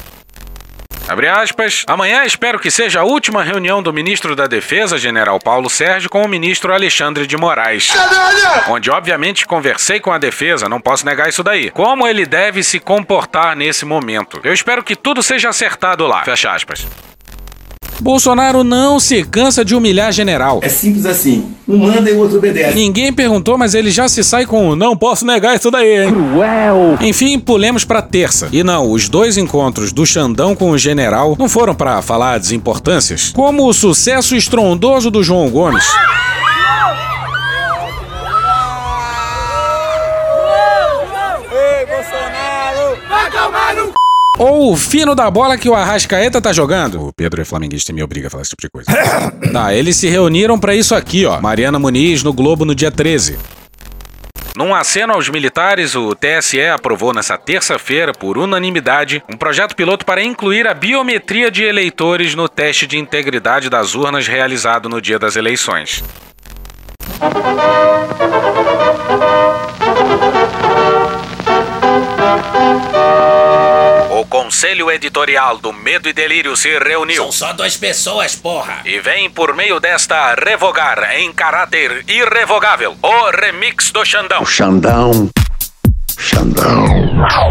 [1.30, 1.84] Aspas.
[1.86, 6.22] Amanhã espero que seja a última reunião do ministro da Defesa, general Paulo Sérgio, com
[6.22, 7.92] o ministro Alexandre de Moraes.
[8.68, 11.70] Onde, obviamente, conversei com a defesa, não posso negar isso daí.
[11.70, 14.40] Como ele deve se comportar nesse momento.
[14.44, 16.22] Eu espero que tudo seja acertado lá.
[16.24, 16.86] Fecha aspas.
[18.00, 20.60] Bolsonaro não se cansa de humilhar general.
[20.62, 21.52] É simples assim.
[21.68, 22.74] Um manda e o outro obedece.
[22.74, 26.12] Ninguém perguntou, mas ele já se sai com não posso negar isso daí, hein?
[26.12, 26.98] Cruel.
[27.00, 28.48] Enfim, pulemos pra terça.
[28.52, 33.30] E não, os dois encontros do Xandão com o general não foram pra falar desimportâncias,
[33.34, 35.84] como o sucesso estrondoso do João Gomes.
[44.40, 47.08] Ou o fino da bola que o Arrascaeta tá jogando.
[47.08, 48.90] O Pedro é flamenguista e me obriga a falar esse tipo de coisa.
[49.52, 51.38] tá, eles se reuniram pra isso aqui, ó.
[51.42, 53.38] Mariana Muniz no Globo no dia 13.
[54.56, 60.22] Num aceno aos militares, o TSE aprovou nessa terça-feira, por unanimidade, um projeto piloto para
[60.22, 65.36] incluir a biometria de eleitores no teste de integridade das urnas realizado no dia das
[65.36, 66.02] eleições.
[74.50, 77.22] Conselho editorial do Medo e Delírio se reuniu.
[77.22, 78.80] São só duas pessoas, porra.
[78.84, 84.44] E vem por meio desta revogar em caráter irrevogável o remix do Xandão.
[84.44, 85.12] Xandão.
[85.12, 85.49] Xandão.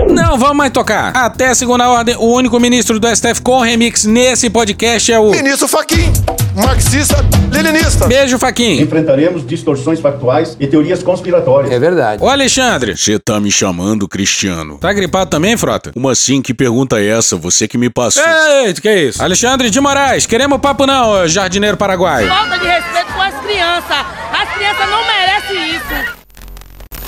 [0.10, 1.12] Não vamos mais tocar.
[1.16, 5.32] Até segunda ordem, o único ministro do STF com remix nesse podcast é o.
[5.32, 6.12] Ministro Faquim,
[6.56, 7.16] marxista,
[7.52, 8.08] leninista.
[8.08, 8.82] Beijo, Faquim.
[8.82, 11.72] Enfrentaremos distorções factuais e teorias conspiratórias.
[11.72, 12.24] É verdade.
[12.24, 12.96] Ô, Alexandre.
[12.96, 14.78] Você tá me chamando, Cristiano?
[14.78, 15.92] Tá gripado também, Frota?
[15.92, 16.42] Como assim?
[16.42, 17.36] Que pergunta é essa?
[17.38, 18.24] Você que me passou.
[18.66, 19.24] Eita, que é isso?
[19.24, 22.28] Alexandre de Moraes, queremos papo não, jardineiro paraguaio.
[22.28, 24.06] Falta de respeito com as crianças.
[24.32, 26.19] As crianças não merecem isso.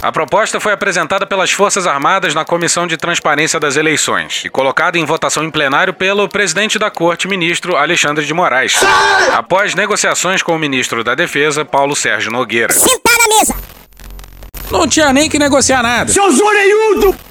[0.02, 4.98] A proposta foi apresentada pelas Forças Armadas na Comissão de Transparência das Eleições e colocada
[4.98, 8.80] em votação em plenário pelo presidente da Corte, ministro Alexandre de Moraes,
[9.32, 12.74] após negociações com o ministro da Defesa, Paulo Sérgio Nogueira.
[12.74, 13.56] Sentar na mesa.
[14.72, 16.12] Não tinha nem que negociar nada.
[16.12, 17.31] Seu zoreiudo!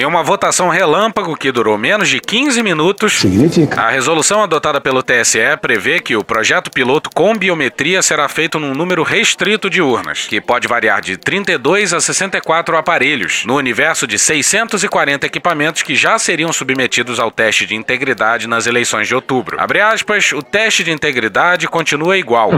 [0.00, 3.82] Em uma votação relâmpago que durou menos de 15 minutos, Significa.
[3.82, 8.72] a resolução adotada pelo TSE prevê que o projeto piloto com biometria será feito num
[8.72, 14.18] número restrito de urnas, que pode variar de 32 a 64 aparelhos, no universo de
[14.18, 19.60] 640 equipamentos que já seriam submetidos ao teste de integridade nas eleições de outubro.
[19.60, 22.50] Abre aspas, o teste de integridade continua igual.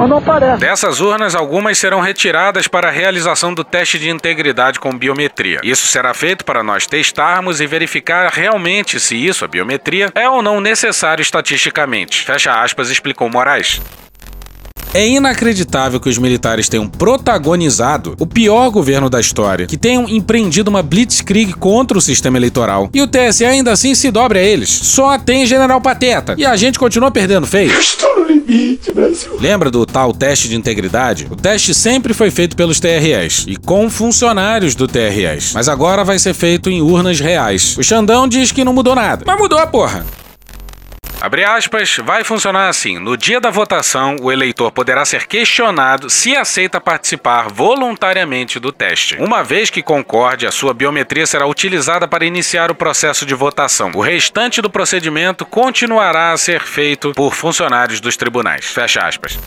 [0.61, 5.59] Dessas urnas, algumas serão retiradas para a realização do teste de integridade com biometria.
[5.65, 6.87] Isso será feito para nós
[7.61, 12.23] e verificar realmente se isso, a biometria, é ou não necessário estatisticamente.
[12.23, 13.81] Fecha aspas, explicou Moraes.
[14.95, 20.69] É inacreditável que os militares tenham protagonizado o pior governo da história, que tenham empreendido
[20.69, 22.91] uma blitzkrieg contra o sistema eleitoral.
[22.93, 24.69] E o TSE ainda assim se dobre a eles.
[24.69, 26.35] Só tem general pateta.
[26.37, 27.73] E a gente continua perdendo feio.
[27.73, 29.39] Estou no limite, Brasil.
[29.41, 31.27] Lembra do tal teste de integridade?
[31.31, 35.53] O teste sempre foi feito pelos TREs e com funcionários do TREs.
[35.55, 37.79] Mas agora vai ser feito em urnas reais.
[37.79, 39.25] O Xandão diz que não mudou nada.
[39.27, 40.05] Mas mudou, porra.
[41.23, 42.99] Abre aspas, vai funcionar assim.
[42.99, 49.17] No dia da votação, o eleitor poderá ser questionado se aceita participar voluntariamente do teste.
[49.21, 53.93] Uma vez que concorde, a sua biometria será utilizada para iniciar o processo de votação.
[53.95, 58.65] O restante do procedimento continuará a ser feito por funcionários dos tribunais.
[58.65, 59.39] Fecha aspas.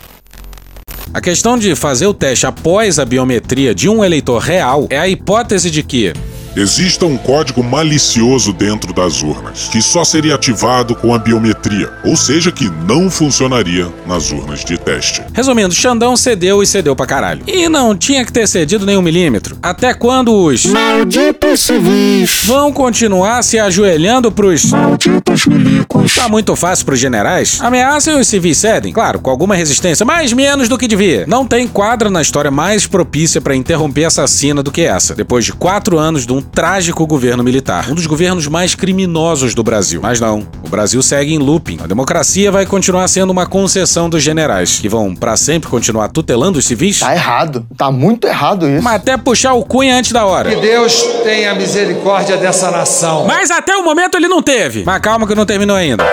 [1.12, 5.06] A questão de fazer o teste após a biometria de um eleitor real é a
[5.06, 6.14] hipótese de que
[6.56, 12.16] Exista um código malicioso dentro das urnas, que só seria ativado com a biometria, ou
[12.16, 15.20] seja, que não funcionaria nas urnas de teste.
[15.34, 17.42] Resumindo, Xandão cedeu e cedeu pra caralho.
[17.46, 19.58] E não tinha que ter cedido nem um milímetro.
[19.62, 22.46] Até quando os Malditos civis.
[22.46, 26.14] vão continuar se ajoelhando pros Malditos milicos.
[26.14, 27.58] Tá muito fácil pros generais?
[27.60, 31.26] Ameaçam e os civis cedem, claro, com alguma resistência, mas menos do que devia.
[31.26, 35.44] Não tem quadra na história mais propícia pra interromper essa cena do que essa, depois
[35.44, 40.00] de quatro anos de um trágico governo militar, um dos governos mais criminosos do Brasil.
[40.02, 41.78] Mas não, o Brasil segue em looping.
[41.82, 46.58] A democracia vai continuar sendo uma concessão dos generais, que vão pra sempre continuar tutelando
[46.58, 47.00] os civis.
[47.00, 47.66] Tá errado.
[47.76, 48.82] Tá muito errado isso.
[48.82, 50.50] Mas até puxar o cunha antes da hora.
[50.50, 53.26] Que Deus tenha misericórdia dessa nação.
[53.26, 54.84] Mas até o momento ele não teve.
[54.84, 56.04] Mas calma que não terminou ainda.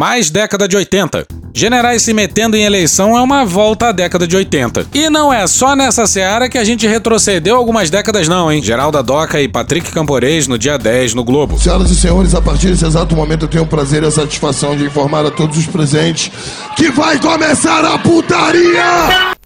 [0.00, 1.26] Mais década de 80.
[1.52, 4.86] Generais se metendo em eleição é uma volta à década de 80.
[4.94, 8.62] E não é só nessa seara que a gente retrocedeu algumas décadas não, hein?
[8.62, 11.60] Geralda Doca e Patrick Camporês no dia 10 no Globo.
[11.60, 14.74] Senhoras e senhores, a partir desse exato momento eu tenho o prazer e a satisfação
[14.74, 16.32] de informar a todos os presentes
[16.76, 19.38] que vai começar a putaria!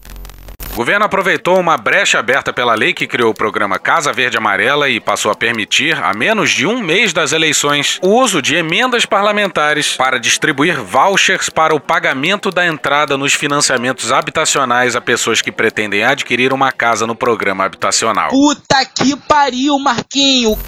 [0.75, 4.89] O governo aproveitou uma brecha aberta pela lei que criou o programa Casa Verde Amarela
[4.89, 9.05] e passou a permitir, a menos de um mês das eleições, o uso de emendas
[9.05, 15.49] parlamentares para distribuir vouchers para o pagamento da entrada nos financiamentos habitacionais a pessoas que
[15.49, 18.31] pretendem adquirir uma casa no programa habitacional.
[18.31, 20.59] Puta que pariu, Marquinho!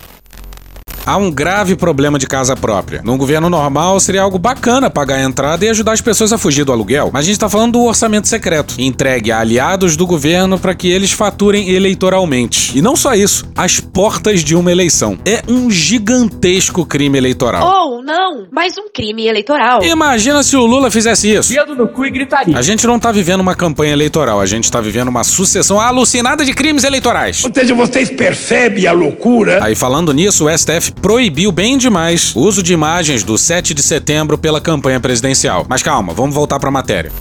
[1.08, 3.02] Há um grave problema de casa própria.
[3.02, 6.66] Num governo normal, seria algo bacana pagar a entrada e ajudar as pessoas a fugir
[6.66, 7.12] do aluguel.
[7.14, 10.92] Mas a gente tá falando do orçamento secreto, entregue a aliados do governo para que
[10.92, 12.78] eles faturem eleitoralmente.
[12.78, 15.18] E não só isso, às portas de uma eleição.
[15.26, 17.66] É um gigantesco crime eleitoral.
[17.66, 19.86] Ou não, mais um crime eleitoral.
[19.86, 21.54] Imagina se o Lula fizesse isso.
[21.54, 22.58] Dedo no cu e gritaria.
[22.58, 26.44] A gente não tá vivendo uma campanha eleitoral, a gente tá vivendo uma sucessão alucinada
[26.44, 27.46] de crimes eleitorais.
[27.46, 29.64] Ou seja, vocês percebem a loucura?
[29.64, 33.84] Aí falando nisso, o STF proibiu bem demais o uso de imagens do 7 de
[33.84, 35.66] setembro pela campanha presidencial.
[35.70, 37.12] Mas calma, vamos voltar para a matéria.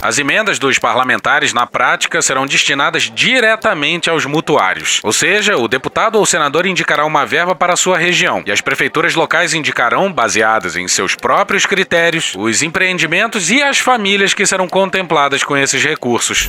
[0.00, 5.00] As emendas dos parlamentares, na prática, serão destinadas diretamente aos mutuários.
[5.02, 8.60] Ou seja, o deputado ou senador indicará uma verba para a sua região e as
[8.60, 14.68] prefeituras locais indicarão, baseadas em seus próprios critérios, os empreendimentos e as famílias que serão
[14.68, 16.48] contempladas com esses recursos.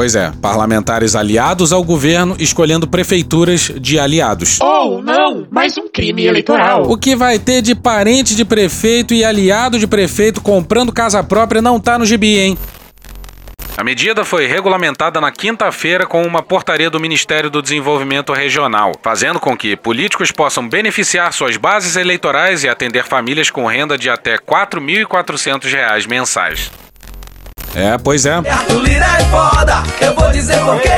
[0.00, 4.58] Pois é, parlamentares aliados ao governo escolhendo prefeituras de aliados.
[4.58, 6.90] Ou não, mais um crime eleitoral.
[6.90, 11.60] O que vai ter de parente de prefeito e aliado de prefeito comprando casa própria
[11.60, 12.58] não tá no gibi, hein?
[13.76, 19.38] A medida foi regulamentada na quinta-feira com uma portaria do Ministério do Desenvolvimento Regional, fazendo
[19.38, 24.36] com que políticos possam beneficiar suas bases eleitorais e atender famílias com renda de até
[24.36, 26.70] R$ 4.400 mensais.
[27.74, 28.34] É, pois é.
[28.34, 30.88] Arthur Lira é foda, eu vou dizer por quê.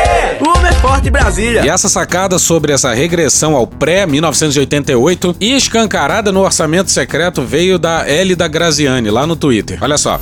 [0.40, 1.64] Uma é forte Brasília.
[1.64, 8.08] E essa sacada sobre essa regressão ao pré-1988 e escancarada no orçamento secreto veio da
[8.08, 9.78] L da Graziani, lá no Twitter.
[9.80, 10.20] Olha só.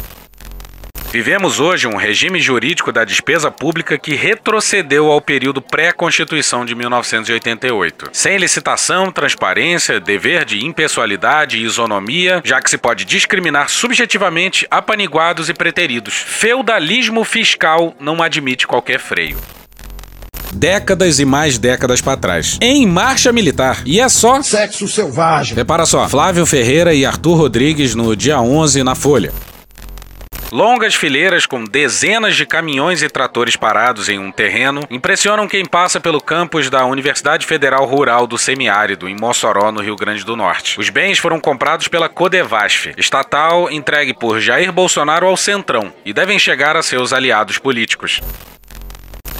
[1.12, 8.10] Vivemos hoje um regime jurídico da despesa pública que retrocedeu ao período pré-constituição de 1988.
[8.12, 15.48] Sem licitação, transparência, dever de impessoalidade e isonomia, já que se pode discriminar subjetivamente apaniguados
[15.48, 16.14] e preteridos.
[16.14, 19.36] Feudalismo fiscal não admite qualquer freio
[20.52, 22.58] décadas e mais décadas para trás.
[22.60, 23.82] Em marcha militar.
[23.86, 24.42] E é só.
[24.42, 25.54] Sexo selvagem.
[25.54, 29.32] Repara só: Flávio Ferreira e Arthur Rodrigues no dia 11 na Folha.
[30.52, 36.00] Longas fileiras com dezenas de caminhões e tratores parados em um terreno impressionam quem passa
[36.00, 40.80] pelo campus da Universidade Federal Rural do Semiárido, em Mossoró, no Rio Grande do Norte.
[40.80, 46.38] Os bens foram comprados pela Codevasf, estatal entregue por Jair Bolsonaro ao Centrão, e devem
[46.38, 48.20] chegar a seus aliados políticos.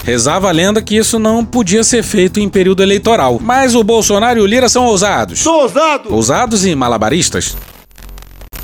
[0.05, 3.39] Rezava a lenda que isso não podia ser feito em período eleitoral.
[3.41, 5.41] Mas o Bolsonaro e o Lira são ousados.
[5.41, 6.15] Sou ousado!
[6.15, 7.57] Ousados e malabaristas.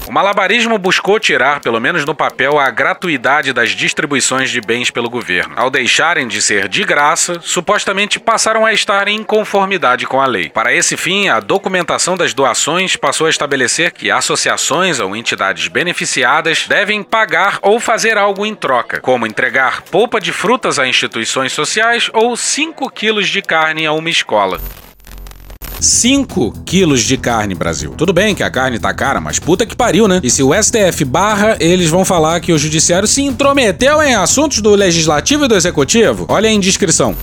[0.07, 5.11] O malabarismo buscou tirar, pelo menos no papel, a gratuidade das distribuições de bens pelo
[5.11, 5.55] governo.
[5.57, 10.49] Ao deixarem de ser de graça, supostamente passaram a estar em conformidade com a lei.
[10.49, 16.69] Para esse fim, a documentação das doações passou a estabelecer que associações ou entidades beneficiadas
[16.69, 22.09] devem pagar ou fazer algo em troca, como entregar polpa de frutas a instituições sociais
[22.13, 24.61] ou 5 quilos de carne a uma escola.
[25.81, 27.95] 5 quilos de carne, Brasil.
[27.97, 30.21] Tudo bem que a carne tá cara, mas puta que pariu, né?
[30.23, 34.61] E se o STF barra, eles vão falar que o judiciário se intrometeu em assuntos
[34.61, 36.27] do legislativo e do executivo?
[36.29, 37.15] Olha a indiscrição.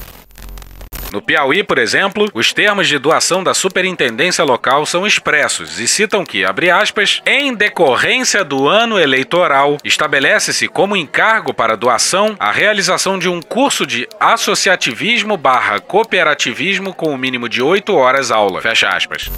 [1.14, 6.26] No Piauí, por exemplo, os termos de doação da superintendência local são expressos e citam
[6.26, 13.20] que, abre aspas, em decorrência do ano eleitoral, estabelece-se como encargo para doação a realização
[13.20, 18.60] de um curso de associativismo barra cooperativismo com o mínimo de 8 horas aula.
[18.60, 19.30] Fecha aspas.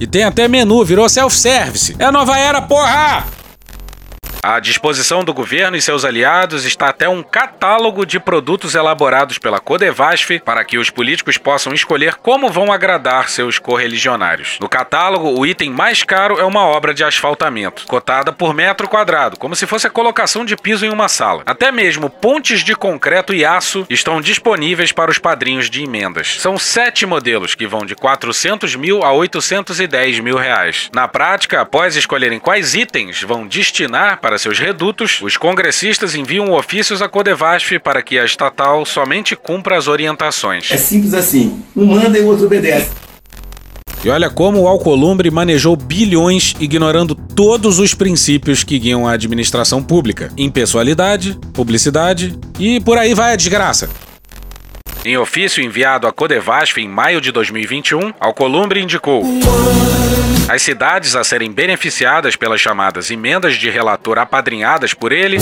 [0.00, 1.94] E tem até menu, virou self-service.
[2.00, 3.37] É nova era, porra!
[4.42, 9.58] À disposição do governo e seus aliados está até um catálogo de produtos elaborados pela
[9.58, 14.56] Codevasf para que os políticos possam escolher como vão agradar seus correligionários.
[14.60, 19.36] No catálogo, o item mais caro é uma obra de asfaltamento, cotada por metro quadrado,
[19.38, 21.42] como se fosse a colocação de piso em uma sala.
[21.44, 26.40] Até mesmo pontes de concreto e aço estão disponíveis para os padrinhos de emendas.
[26.40, 30.88] São sete modelos que vão de 400 mil a 810 mil reais.
[30.94, 37.00] Na prática, após escolherem quais itens vão destinar para seus redutos, os congressistas enviam ofícios
[37.00, 40.70] à Codevasf para que a estatal somente cumpra as orientações.
[40.70, 41.62] É simples assim.
[41.74, 42.90] Um manda e o outro obedece.
[44.04, 49.82] E olha como o Alcolumbre manejou bilhões ignorando todos os princípios que guiam a administração
[49.82, 53.88] pública: impessoalidade, publicidade e por aí vai a desgraça.
[55.08, 59.24] Em ofício enviado à Codevasf em maio de 2021, Alcolumbre indicou
[60.46, 65.38] as cidades a serem beneficiadas pelas chamadas emendas de relator apadrinhadas por ele,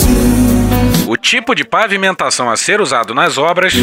[1.05, 3.73] o tipo de pavimentação a ser usado nas obras,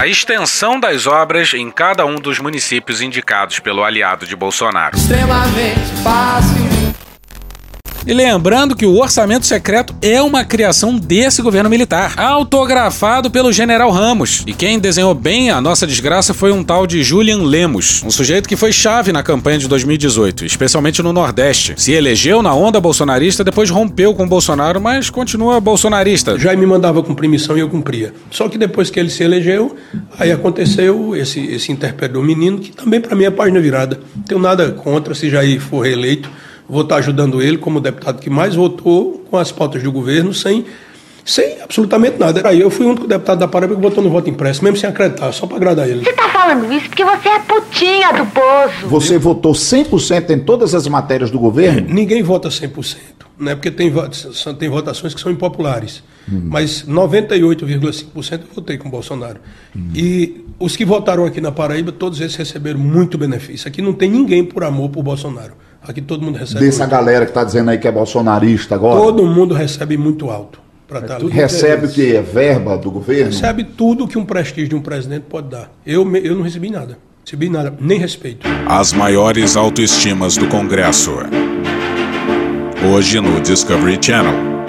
[0.00, 4.96] a extensão das obras em cada um dos municípios indicados pelo aliado de Bolsonaro.
[4.96, 6.91] Extremamente fácil.
[8.04, 13.90] E lembrando que o orçamento secreto é uma criação desse governo militar, autografado pelo general
[13.90, 14.42] Ramos.
[14.44, 18.48] E quem desenhou bem a nossa desgraça foi um tal de Julian Lemos, um sujeito
[18.48, 21.74] que foi chave na campanha de 2018, especialmente no Nordeste.
[21.76, 26.36] Se elegeu na onda bolsonarista, depois rompeu com o Bolsonaro, mas continua bolsonarista.
[26.36, 28.12] Já me mandava cumprir missão e eu cumpria.
[28.32, 29.76] Só que depois que ele se elegeu,
[30.18, 34.00] aí aconteceu esse, esse interpério do menino, que também para mim é página virada.
[34.16, 36.28] Não tenho nada contra se Jair for reeleito
[36.68, 40.64] vou estar ajudando ele como deputado que mais votou com as pautas do governo sem,
[41.24, 42.48] sem absolutamente nada.
[42.48, 44.88] Aí eu fui o único deputado da Paraíba que votou no voto impresso, mesmo sem
[44.88, 46.04] acreditar, só para agradar ele.
[46.04, 48.86] Você tá falando isso porque você é putinha do poço.
[48.88, 51.92] Você votou 100% em todas as matérias do governo?
[51.92, 52.96] Ninguém vota 100%,
[53.38, 53.54] né?
[53.54, 53.92] porque tem,
[54.58, 56.02] tem votações que são impopulares.
[56.30, 56.42] Hum.
[56.44, 59.40] Mas 98,5% eu votei com o Bolsonaro.
[59.76, 59.90] Hum.
[59.94, 63.66] E os que votaram aqui na Paraíba, todos eles receberam muito benefício.
[63.68, 65.54] Aqui não tem ninguém por amor por Bolsonaro.
[65.86, 66.60] Aqui todo mundo recebe.
[66.64, 66.90] Dessa muito.
[66.90, 69.00] galera que está dizendo aí que é bolsonarista agora?
[69.00, 70.60] Todo mundo recebe muito alto.
[70.94, 72.20] É tá recebe o que?
[72.20, 73.32] Verba do governo?
[73.32, 75.72] Recebe tudo que um prestígio de um presidente pode dar.
[75.86, 76.98] Eu, eu não recebi nada.
[77.24, 78.46] Recebi nada, nem respeito.
[78.66, 81.12] As maiores autoestimas do Congresso.
[82.92, 84.61] Hoje no Discovery Channel.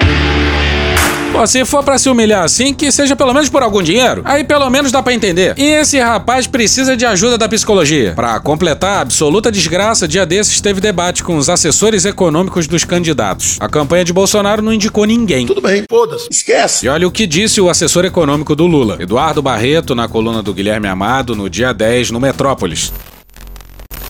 [1.34, 4.22] Pô, se for para se humilhar assim, que seja pelo menos por algum dinheiro.
[4.24, 5.56] Aí pelo menos dá para entender.
[5.58, 8.14] E esse rapaz precisa de ajuda da psicologia.
[8.16, 13.58] Para completar a absoluta desgraça, dia desses teve debate com os assessores econômicos dos candidatos.
[13.60, 15.48] A campanha de Bolsonaro não indicou ninguém.
[15.48, 16.86] Tudo bem, foda-se, esquece.
[16.86, 20.54] E olha o que disse o assessor econômico do Lula, Eduardo Barreto, na coluna do
[20.54, 22.94] Guilherme Amado, no dia 10, no Metrópolis.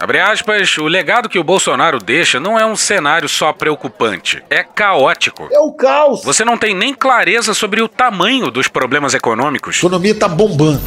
[0.03, 4.61] Abre aspas, o legado que o Bolsonaro deixa não é um cenário só preocupante, é
[4.61, 5.47] caótico.
[5.49, 6.25] É o caos.
[6.25, 9.77] Você não tem nem clareza sobre o tamanho dos problemas econômicos.
[9.77, 10.81] A economia tá bombando.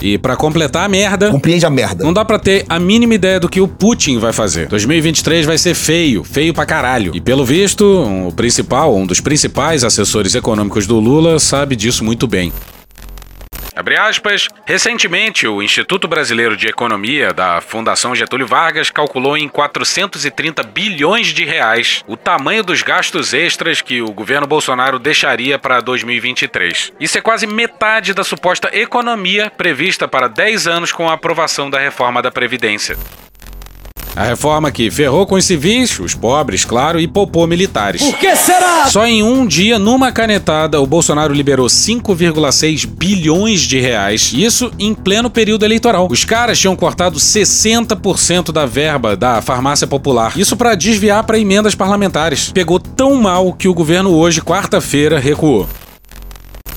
[0.00, 2.04] E para completar a merda, compreende a merda.
[2.04, 4.68] Não dá para ter a mínima ideia do que o Putin vai fazer.
[4.68, 7.10] 2023 vai ser feio, feio pra caralho.
[7.12, 12.28] E pelo visto, o principal, um dos principais assessores econômicos do Lula sabe disso muito
[12.28, 12.52] bem.
[13.94, 14.48] Aspas.
[14.64, 21.44] Recentemente, o Instituto Brasileiro de Economia da Fundação Getúlio Vargas calculou em 430 bilhões de
[21.44, 26.92] reais o tamanho dos gastos extras que o governo Bolsonaro deixaria para 2023.
[26.98, 31.78] Isso é quase metade da suposta economia prevista para 10 anos com a aprovação da
[31.78, 32.96] reforma da Previdência.
[34.16, 38.00] A reforma que ferrou com os civis, os pobres, claro, e poupou militares.
[38.00, 38.86] Por que será?
[38.86, 44.32] Só em um dia, numa canetada, o Bolsonaro liberou 5,6 bilhões de reais.
[44.34, 46.08] Isso em pleno período eleitoral.
[46.10, 50.32] Os caras tinham cortado 60% da verba da farmácia popular.
[50.34, 52.50] Isso para desviar para emendas parlamentares.
[52.54, 55.68] Pegou tão mal que o governo hoje, quarta-feira, recuou.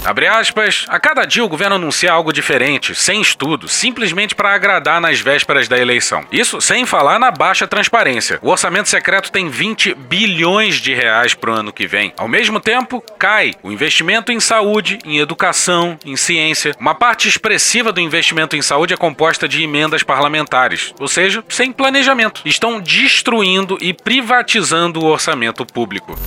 [0.03, 5.01] Abre aspas, a cada dia o governo anuncia algo diferente, sem estudo, simplesmente para agradar
[5.01, 6.25] nas vésperas da eleição.
[6.31, 8.39] Isso sem falar na baixa transparência.
[8.41, 12.13] O orçamento secreto tem 20 bilhões de reais para o ano que vem.
[12.17, 16.73] Ao mesmo tempo, cai o investimento em saúde, em educação, em ciência.
[16.79, 21.71] Uma parte expressiva do investimento em saúde é composta de emendas parlamentares, ou seja, sem
[21.71, 22.41] planejamento.
[22.45, 26.17] Estão destruindo e privatizando o orçamento público.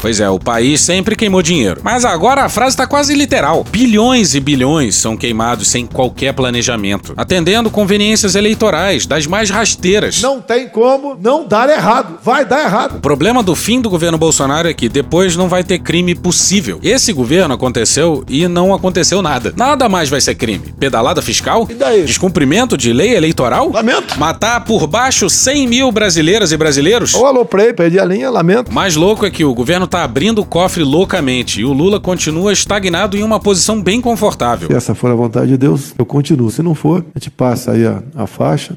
[0.00, 1.80] Pois é, o país sempre queimou dinheiro.
[1.82, 3.64] Mas agora a frase está quase literal.
[3.70, 10.20] Bilhões e bilhões são queimados sem qualquer planejamento, atendendo conveniências eleitorais das mais rasteiras.
[10.20, 12.18] Não tem como não dar errado.
[12.22, 12.96] Vai dar errado.
[12.96, 16.78] O problema do fim do governo Bolsonaro é que depois não vai ter crime possível.
[16.82, 19.52] Esse governo aconteceu e não aconteceu nada.
[19.56, 20.74] Nada mais vai ser crime.
[20.78, 21.66] Pedalada fiscal?
[21.70, 22.04] E daí?
[22.04, 23.70] Descumprimento de lei eleitoral?
[23.72, 24.18] Lamento.
[24.18, 27.14] Matar por baixo 100 mil brasileiras e brasileiros?
[27.14, 28.72] Ô, alô, play, perdi a linha, lamento.
[28.72, 32.52] Mais louco é que o governo está abrindo o cofre loucamente e o Lula continua
[32.52, 34.68] estagnado em uma posição bem confortável.
[34.68, 36.50] Se essa for a vontade de Deus, eu continuo.
[36.50, 38.74] Se não for, a gente passa aí a, a faixa.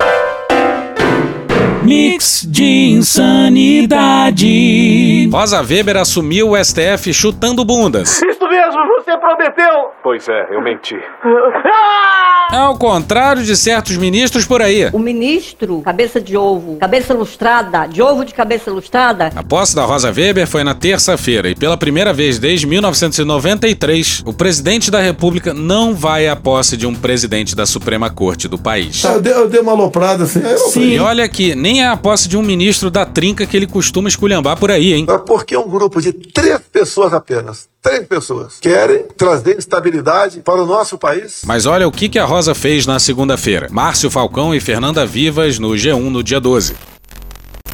[1.84, 4.48] Mix de insanidade.
[5.32, 8.22] Rosa Weber assumiu o STF chutando bundas.
[8.22, 9.92] Isso mesmo, você prometeu.
[10.04, 10.96] Pois é, eu menti.
[12.52, 14.90] Ao contrário de certos ministros por aí.
[14.92, 19.32] O ministro, cabeça de ovo, cabeça lustrada, de ovo de cabeça lustrada.
[19.36, 24.34] A posse da Rosa Weber foi na terça-feira e pela primeira vez desde 1993, o
[24.34, 29.04] presidente da República não vai à posse de um presidente da Suprema Corte do país.
[29.04, 30.42] Eu dei, eu dei uma aloprada assim.
[30.58, 33.56] Sim, falei, e olha que nem é a posse de um ministro da trinca que
[33.56, 35.06] ele costuma esculhambar por aí, hein?
[35.28, 40.98] Porque um grupo de três pessoas apenas, três pessoas, querem trazer estabilidade para o nosso
[40.98, 41.42] país.
[41.46, 43.68] Mas olha o que que a Rosa fez na segunda-feira.
[43.72, 46.76] Márcio Falcão e Fernanda Vivas no G1 no dia 12.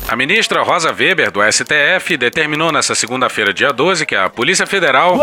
[0.08, 5.18] A ministra Rosa Weber, do STF, determinou nesta segunda-feira, dia 12, que a Polícia Federal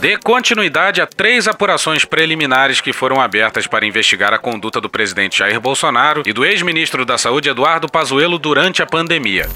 [0.00, 5.38] dê continuidade a três apurações preliminares que foram abertas para investigar a conduta do presidente
[5.38, 9.46] Jair Bolsonaro e do ex-ministro da Saúde Eduardo Pazuello durante a pandemia.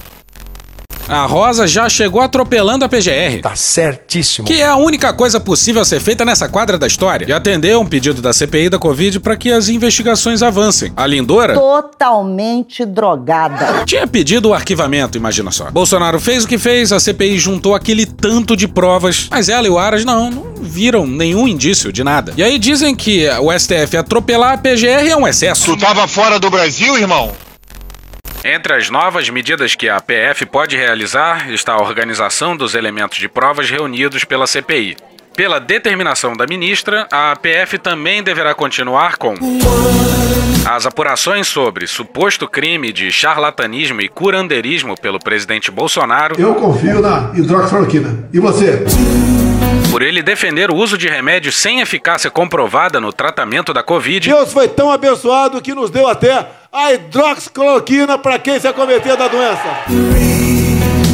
[1.08, 3.40] A Rosa já chegou atropelando a PGR.
[3.42, 4.46] Tá certíssimo.
[4.46, 7.24] Que é a única coisa possível a ser feita nessa quadra da história.
[7.26, 10.92] E atendeu um pedido da CPI da Covid para que as investigações avancem.
[10.94, 13.84] A Lindora Totalmente drogada.
[13.86, 15.70] tinha pedido o arquivamento, imagina só.
[15.70, 19.70] Bolsonaro fez o que fez, a CPI juntou aquele tanto de provas, mas ela e
[19.70, 22.34] o Aras não, não viram nenhum indício de nada.
[22.36, 25.64] E aí dizem que o STF atropelar a PGR é um excesso.
[25.64, 27.32] Tu tava fora do Brasil, irmão?
[28.44, 33.28] Entre as novas medidas que a PF pode realizar está a organização dos elementos de
[33.28, 34.96] provas reunidos pela CPI.
[35.38, 39.34] Pela determinação da ministra, a PF também deverá continuar com
[40.68, 46.34] as apurações sobre suposto crime de charlatanismo e curandeirismo pelo presidente Bolsonaro.
[46.36, 48.28] Eu confio na hidroxicloroquina.
[48.32, 48.84] E você?
[49.92, 54.28] Por ele defender o uso de remédios sem eficácia comprovada no tratamento da Covid.
[54.28, 59.28] Deus foi tão abençoado que nos deu até a hidroxicloroquina para quem se acometer da
[59.28, 60.67] doença.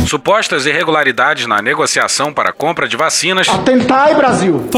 [0.06, 3.48] Supostas irregularidades na negociação para compra de vacinas.
[3.48, 4.68] Atentai, Brasil!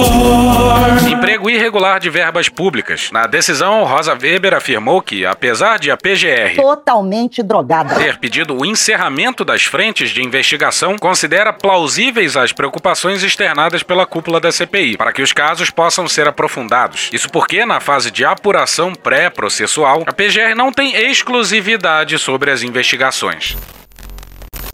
[1.11, 3.11] Emprego irregular de verbas públicas.
[3.12, 7.97] Na decisão, Rosa Weber afirmou que, apesar de a PGR Totalmente drogada.
[7.97, 14.41] ter pedido o encerramento das frentes de investigação, considera plausíveis as preocupações externadas pela cúpula
[14.41, 17.11] da CPI, para que os casos possam ser aprofundados.
[17.12, 23.57] Isso porque, na fase de apuração pré-processual, a PGR não tem exclusividade sobre as investigações.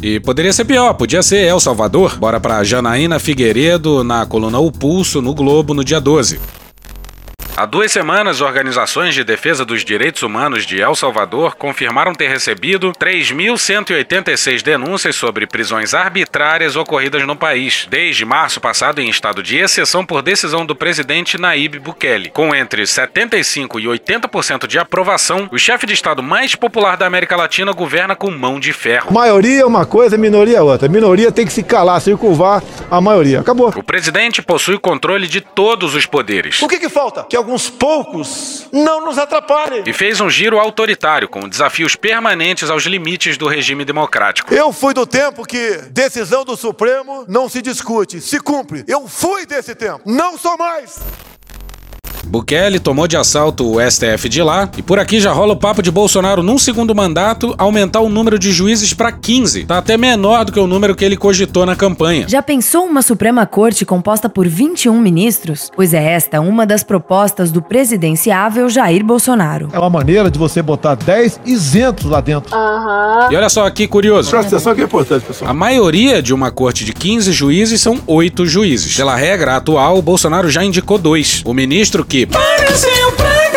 [0.03, 2.18] E poderia ser pior, podia ser El Salvador.
[2.18, 6.40] Bora pra Janaína Figueiredo na coluna O Pulso no Globo no dia 12.
[7.55, 12.92] Há duas semanas, organizações de defesa dos direitos humanos de El Salvador confirmaram ter recebido
[12.92, 20.03] 3.186 denúncias sobre prisões arbitrárias ocorridas no país, desde março passado em estado de exceção
[20.03, 22.30] por decisão do presidente Naíbe Bukele.
[22.30, 27.36] Com entre 75% e 80% de aprovação, o chefe de estado mais popular da América
[27.36, 29.12] Latina governa com mão de ferro.
[29.12, 30.88] Maioria é uma coisa, minoria é outra.
[30.88, 33.40] Minoria tem que se calar, circunvar a maioria.
[33.40, 33.68] Acabou.
[33.76, 36.62] O presidente possui controle de todos os poderes.
[36.62, 37.24] O que que falta?
[37.28, 39.82] Que alguns poucos não nos atrapalhem.
[39.84, 44.55] E fez um giro autoritário, com desafios permanentes aos limites do regime democrático.
[44.55, 48.84] Eu fui do tempo que decisão do Supremo não se discute, se cumpre.
[48.86, 50.01] Eu fui desse tempo.
[50.07, 51.01] Não sou mais.
[52.33, 55.83] Bukele tomou de assalto o STF de lá e por aqui já rola o papo
[55.83, 59.66] de Bolsonaro num segundo mandato aumentar o número de juízes para 15.
[59.66, 62.24] Tá até menor do que o número que ele cogitou na campanha.
[62.26, 65.70] Já pensou uma Suprema Corte composta por 21 ministros?
[65.76, 69.68] Pois é esta uma das propostas do presidenciável Jair Bolsonaro.
[69.70, 72.51] É uma maneira de você botar 10 isentos lá dentro.
[73.30, 74.30] E olha só que curioso.
[74.30, 75.51] Presta atenção que é importante, pessoal.
[75.51, 78.97] A maioria de uma corte de 15 juízes são 8 juízes.
[78.97, 81.43] Pela regra atual, o Bolsonaro já indicou dois.
[81.45, 83.51] O ministro que Parece um pra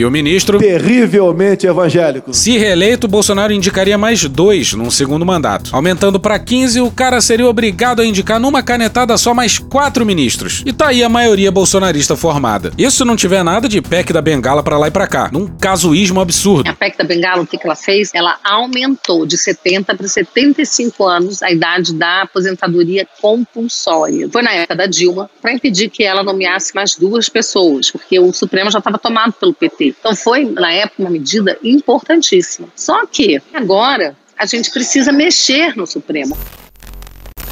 [0.00, 0.58] e o ministro.
[0.58, 2.32] Terrivelmente evangélico.
[2.32, 5.70] Se reeleito, Bolsonaro indicaria mais dois num segundo mandato.
[5.74, 10.62] Aumentando para 15, o cara seria obrigado a indicar numa canetada só mais quatro ministros.
[10.64, 12.72] E tá aí a maioria bolsonarista formada.
[12.78, 15.28] Isso não tiver nada de PEC da Bengala para lá e pra cá.
[15.32, 16.68] Num casuísmo absurdo.
[16.68, 18.10] A PEC da Bengala, o que que ela fez?
[18.14, 24.28] Ela aumentou de 70 para 75 anos a idade da aposentadoria compulsória.
[24.32, 28.32] Foi na época da Dilma, para impedir que ela nomeasse mais duas pessoas, porque o
[28.32, 29.89] Supremo já estava tomado pelo PT.
[29.98, 32.68] Então foi, na época, uma medida importantíssima.
[32.74, 36.36] Só que agora a gente precisa mexer no Supremo.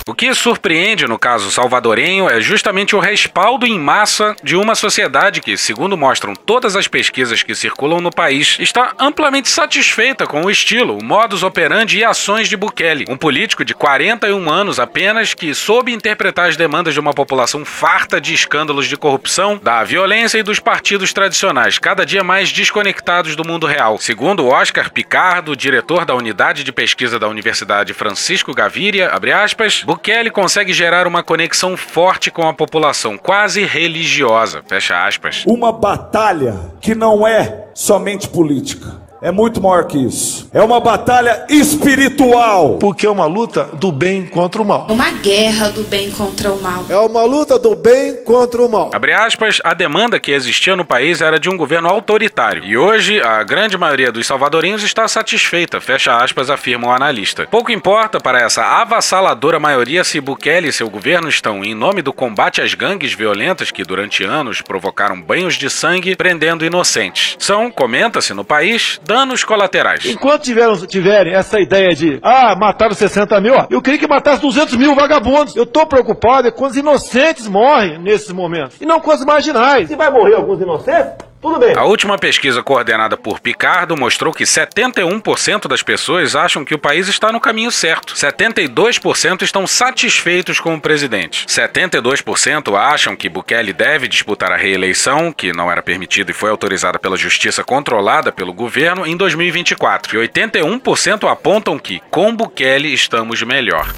[0.08, 5.42] O que surpreende no caso salvadorenho é justamente o respaldo em massa de uma sociedade
[5.42, 10.50] que, segundo mostram todas as pesquisas que circulam no país, está amplamente satisfeita com o
[10.50, 15.54] estilo, o modus operandi e ações de Bukele, um político de 41 anos apenas que
[15.54, 20.42] soube interpretar as demandas de uma população farta de escândalos de corrupção, da violência e
[20.42, 23.98] dos partidos tradicionais, cada dia mais desconectados do mundo real.
[23.98, 29.84] Segundo Oscar Picardo, diretor da unidade de pesquisa da Universidade Francisco Gaviria, abre aspas,
[30.30, 34.62] consegue gerar uma conexão forte com a população, quase religiosa.
[34.66, 35.44] Fecha aspas.
[35.46, 39.07] Uma batalha que não é somente política.
[39.20, 40.48] É muito maior que isso.
[40.52, 42.78] É uma batalha espiritual.
[42.78, 44.86] Porque é uma luta do bem contra o mal.
[44.88, 46.84] Uma guerra do bem contra o mal.
[46.88, 48.90] É uma luta do bem contra o mal.
[48.94, 52.64] Abre aspas, a demanda que existia no país era de um governo autoritário.
[52.64, 57.46] E hoje, a grande maioria dos salvadorinhos está satisfeita, fecha aspas, afirma o analista.
[57.50, 62.12] Pouco importa para essa avassaladora maioria se Bukele e seu governo estão em nome do
[62.12, 67.36] combate às gangues violentas que durante anos provocaram banhos de sangue prendendo inocentes.
[67.38, 70.04] São, comenta-se no país, danos colaterais.
[70.04, 74.42] Enquanto tiveram, tiverem essa ideia de, ah, mataram 60 mil, ó, eu queria que matasse
[74.42, 75.56] 200 mil vagabundos.
[75.56, 78.78] Eu tô preocupado é quando os inocentes morrem nesses momentos.
[78.78, 79.88] E não com os marginais.
[79.88, 81.74] Se vai morrer alguns inocentes, tudo bem.
[81.76, 87.08] A última pesquisa coordenada por Picardo mostrou que 71% das pessoas acham que o país
[87.08, 88.14] está no caminho certo.
[88.14, 91.46] 72% estão satisfeitos com o presidente.
[91.46, 96.98] 72% acham que Bukele deve disputar a reeleição, que não era permitida e foi autorizada
[96.98, 100.22] pela justiça controlada pelo governo, em 2024.
[100.22, 103.92] E 81% apontam que com Bukele estamos melhor.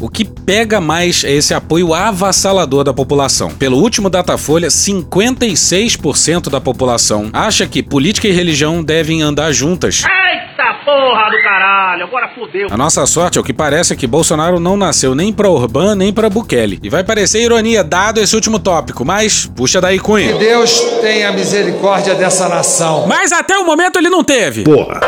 [0.00, 3.50] O que pega mais é esse apoio avassalador da população.
[3.50, 10.02] Pelo último Datafolha, 56% da população acha que política e religião devem andar juntas.
[10.04, 12.68] Eita porra do caralho, agora fodeu.
[12.70, 15.94] A nossa sorte, é o que parece, é que Bolsonaro não nasceu nem pra Orbán
[15.94, 16.80] nem pra Bukele.
[16.82, 20.32] E vai parecer ironia, dado esse último tópico, mas puxa daí, Cunha.
[20.32, 23.06] Que Deus tenha misericórdia dessa nação.
[23.06, 24.64] Mas até o momento ele não teve.
[24.64, 24.98] Porra.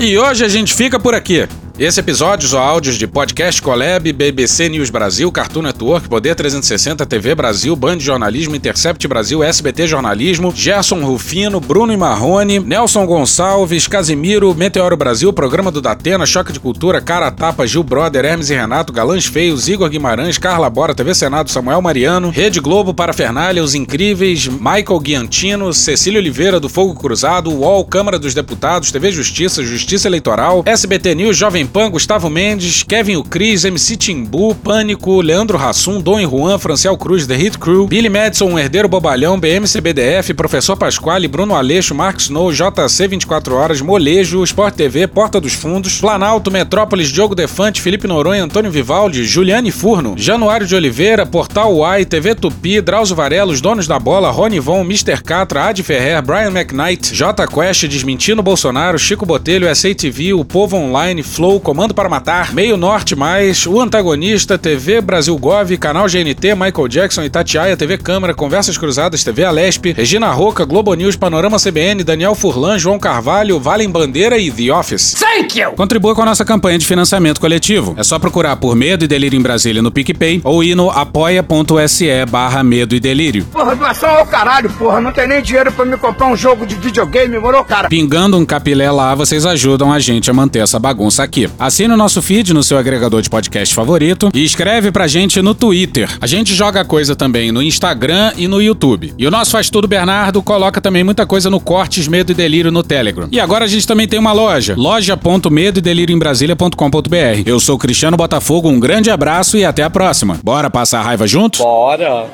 [0.00, 1.46] E hoje a gente fica por aqui.
[1.82, 7.34] Esse episódio ou áudios de Podcast Colab, BBC News Brasil, Cartoon Network, Poder 360, TV
[7.34, 14.96] Brasil, Band Jornalismo, Intercept Brasil, SBT Jornalismo, Gerson Rufino, Bruno Marrone, Nelson Gonçalves, Casimiro, Meteoro
[14.96, 19.26] Brasil, Programa do Datena, Choque de Cultura, Cara Tapa, Gil Brother, Hermes e Renato, Galãs
[19.26, 25.00] Feios, Igor Guimarães, Carla Bora, TV Senado, Samuel Mariano, Rede Globo, Parafernália, Os Incríveis, Michael
[25.00, 31.16] Guiantino, Cecília Oliveira do Fogo Cruzado, UOL, Câmara dos Deputados, TV Justiça, Justiça Eleitoral, SBT
[31.16, 36.26] News, Jovem Pan, Gustavo Mendes, Kevin o Cris, MC Timbu, Pânico, Leandro Rassum, Dom e
[36.26, 41.94] Juan, Franciel Cruz, The Hit Crew, Billy Madison, Herdeiro Bobalhão, BMCBDF, Professor Pasquale, Bruno Aleixo,
[41.94, 47.80] Mark Snow, JC 24 Horas, Molejo, Sport TV, Porta dos Fundos, Planalto, Metrópolis, Diogo Defante,
[47.80, 53.50] Felipe Noronha, Antônio Vivaldi, Juliane Furno, Januário de Oliveira, Portal Uai, TV Tupi, Drauzio Varela,
[53.50, 55.22] Os Donos da Bola, Rony Von, Mr.
[55.22, 61.22] Catra, Ad Ferrer, Brian McKnight, J Quest, Desmentindo Bolsonaro, Chico Botelho, SATV, O Povo Online,
[61.22, 66.88] Flow, Comando para Matar, Meio Norte Mais, O Antagonista, TV Brasil Gov, Canal GNT, Michael
[66.88, 72.34] Jackson, Itatiaia, TV Câmara, Conversas Cruzadas, TV Alesp, Regina Roca, Globo News, Panorama CBN, Daniel
[72.34, 75.14] Furlan, João Carvalho, Valem Bandeira e The Office.
[75.14, 75.72] Thank you!
[75.72, 77.94] Contribua com a nossa campanha de financiamento coletivo.
[77.96, 82.26] É só procurar por Medo e Delírio em Brasília no PicPay ou ir no apoia.se
[82.26, 83.44] barra Medo e Delírio.
[83.52, 85.00] Porra, doação ao caralho, porra.
[85.00, 87.88] Não tem nem dinheiro pra me comprar um jogo de videogame, morou, cara?
[87.88, 91.41] Pingando um capilé lá, vocês ajudam a gente a manter essa bagunça aqui.
[91.58, 95.54] Assine o nosso feed no seu agregador de podcast favorito e escreve pra gente no
[95.54, 96.08] Twitter.
[96.20, 99.14] A gente joga coisa também no Instagram e no YouTube.
[99.18, 102.70] E o nosso Faz Tudo Bernardo coloca também muita coisa no Cortes Medo e Delírio
[102.70, 103.28] no Telegram.
[103.30, 107.42] E agora a gente também tem uma loja, loja.medo delírio em Brasília.com.br.
[107.44, 110.38] Eu sou Cristiano Botafogo, um grande abraço e até a próxima.
[110.42, 111.60] Bora passar a raiva juntos?
[111.60, 112.26] Bora!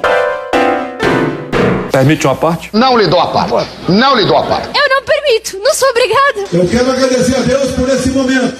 [1.90, 2.70] Permite uma parte?
[2.72, 3.70] Não lhe dou a parte.
[3.88, 4.68] Não lhe dou a parte.
[4.68, 6.44] Eu não permito, não sou obrigada.
[6.52, 8.54] Eu quero agradecer a Deus por esse momento,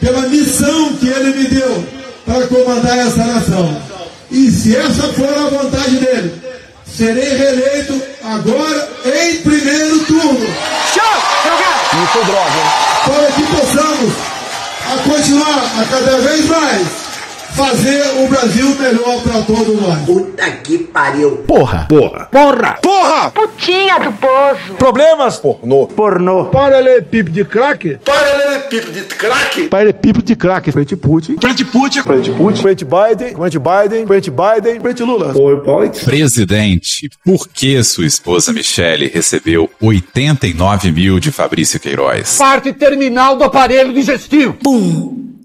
[0.00, 1.86] pela missão que Ele me deu
[2.24, 3.82] para comandar essa nação.
[4.30, 6.42] E se essa for a vontade dele,
[6.86, 10.46] serei reeleito agora em primeiro turno.
[11.92, 12.70] Não foi droga, hein?
[13.04, 14.12] Para que possamos
[14.92, 17.05] a continuar a cada vez mais
[17.56, 20.04] fazer o Brasil melhor para todos nós.
[20.04, 21.38] Puta que pariu.
[21.38, 21.86] Porra.
[21.88, 22.28] Porra.
[22.30, 22.78] Porra!
[22.82, 23.30] Porra!
[23.30, 24.74] Putinha do poço.
[24.78, 25.38] Problemas?
[25.38, 25.86] Pornô.
[25.86, 26.44] Pornô.
[26.46, 27.98] Paralelepípedo de crack?
[28.04, 29.68] Paralelepípedo de crack.
[29.68, 30.70] Paralelepípedo de crack.
[30.70, 31.36] Frente Putin.
[31.40, 32.02] Frente Putin.
[32.02, 32.62] Frente Putin.
[32.62, 33.34] Frente Biden.
[33.34, 34.06] Frente Biden.
[34.06, 34.80] Frente Biden.
[34.80, 35.34] Frente Lula.
[36.04, 42.36] Presidente, por que sua esposa Michele recebeu 89 mil de Fabrício Queiroz?
[42.36, 44.52] Parte terminal do aparelho digestivo.
[44.62, 45.25] Pum.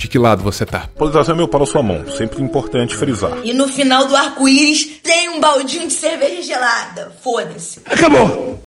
[0.00, 0.88] De que lado você tá.
[0.96, 3.38] Polarização é meu para a sua mão, sempre importante frisar.
[3.44, 7.12] E no final do arco-íris tem um baldinho de cerveja gelada.
[7.22, 7.80] Foda-se.
[7.84, 8.69] Acabou!